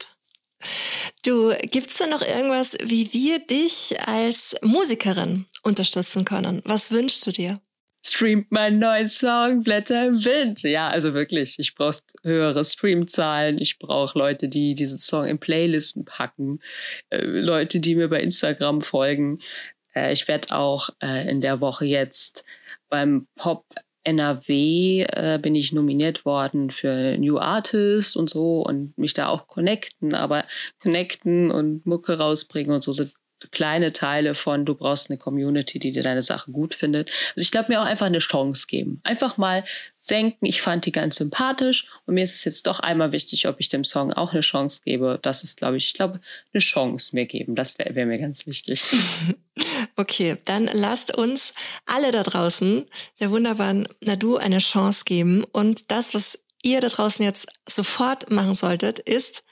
[1.23, 6.61] Du, gibt's da noch irgendwas, wie wir dich als Musikerin unterstützen können?
[6.65, 7.61] Was wünschst du dir?
[8.07, 10.63] Streamt meinen neuen Song Blätter im Wind.
[10.63, 16.05] Ja, also wirklich, ich brauche höhere Streamzahlen, ich brauche Leute, die diesen Song in Playlisten
[16.05, 16.59] packen,
[17.09, 19.39] äh, Leute, die mir bei Instagram folgen.
[19.95, 22.45] Äh, ich werde auch äh, in der Woche jetzt
[22.89, 23.65] beim Pop
[24.07, 29.47] NRW äh, bin ich nominiert worden für New Artist und so und mich da auch
[29.47, 30.45] connecten, aber
[30.79, 33.11] connecten und Mucke rausbringen und so sind
[33.51, 37.09] kleine Teile von, du brauchst eine Community, die dir deine Sache gut findet.
[37.35, 38.99] Also ich glaube, mir auch einfach eine Chance geben.
[39.03, 39.63] Einfach mal
[39.99, 43.59] senken, ich fand die ganz sympathisch und mir ist es jetzt doch einmal wichtig, ob
[43.59, 45.19] ich dem Song auch eine Chance gebe.
[45.21, 46.19] Das ist, glaube ich, ich glaube,
[46.53, 47.55] eine Chance mir geben.
[47.55, 48.83] Das wäre wär mir ganz wichtig.
[49.95, 51.55] Okay, dann lasst uns
[51.87, 52.85] alle da draußen
[53.19, 55.43] der wunderbaren Nadu eine Chance geben.
[55.43, 59.43] Und das, was ihr da draußen jetzt sofort machen solltet, ist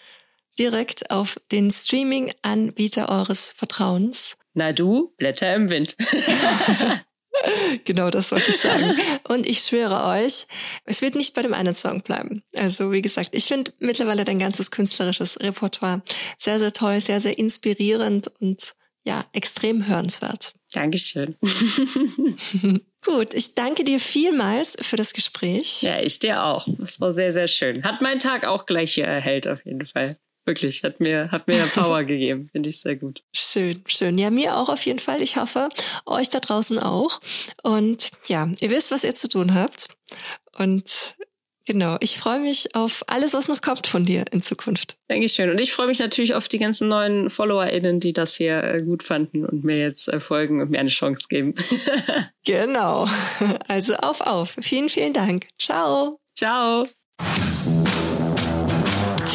[0.60, 4.38] direkt auf den Streaming-Anbieter eures Vertrauens.
[4.54, 5.96] Na du, Blätter im Wind.
[7.86, 8.98] genau, das wollte ich sagen.
[9.28, 10.48] Und ich schwöre euch,
[10.86, 12.44] es wird nicht bei dem einen Song bleiben.
[12.56, 16.02] Also wie gesagt, ich finde mittlerweile dein ganzes künstlerisches Repertoire
[16.38, 20.54] sehr, sehr toll, sehr, sehr inspirierend und ja, extrem hörenswert.
[20.72, 21.36] Dankeschön.
[23.06, 25.84] Gut, ich danke dir vielmals für das Gespräch.
[25.84, 26.68] Ja, ich dir auch.
[26.82, 27.84] Es war sehr, sehr schön.
[27.84, 30.18] Hat meinen Tag auch gleich hier erhellt, auf jeden Fall.
[30.46, 32.50] Wirklich, hat mir, hat mir Power gegeben.
[32.52, 33.24] Finde ich sehr gut.
[33.34, 34.18] Schön, schön.
[34.18, 35.22] Ja, mir auch auf jeden Fall.
[35.22, 35.70] Ich hoffe,
[36.06, 37.20] euch da draußen auch.
[37.64, 39.88] Und ja, ihr wisst, was ihr zu tun habt.
[40.56, 41.16] Und
[41.66, 44.98] genau, ich freue mich auf alles, was noch kommt von dir in Zukunft.
[45.08, 45.50] Dankeschön.
[45.50, 49.02] Und ich freue mich natürlich auf die ganzen neuen FollowerInnen, die das hier äh, gut
[49.02, 51.56] fanden und mir jetzt äh, folgen und mir eine Chance geben.
[52.46, 53.08] genau.
[53.68, 54.56] Also auf, auf.
[54.62, 55.48] Vielen, vielen Dank.
[55.58, 56.20] Ciao.
[56.36, 56.86] Ciao.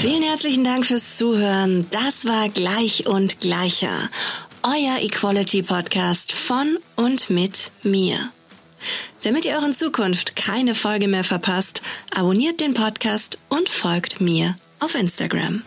[0.01, 1.86] Vielen herzlichen Dank fürs Zuhören.
[1.90, 4.09] Das war Gleich und Gleicher.
[4.62, 8.30] Euer Equality Podcast von und mit mir.
[9.24, 11.82] Damit ihr euren Zukunft keine Folge mehr verpasst,
[12.16, 15.64] abonniert den Podcast und folgt mir auf Instagram.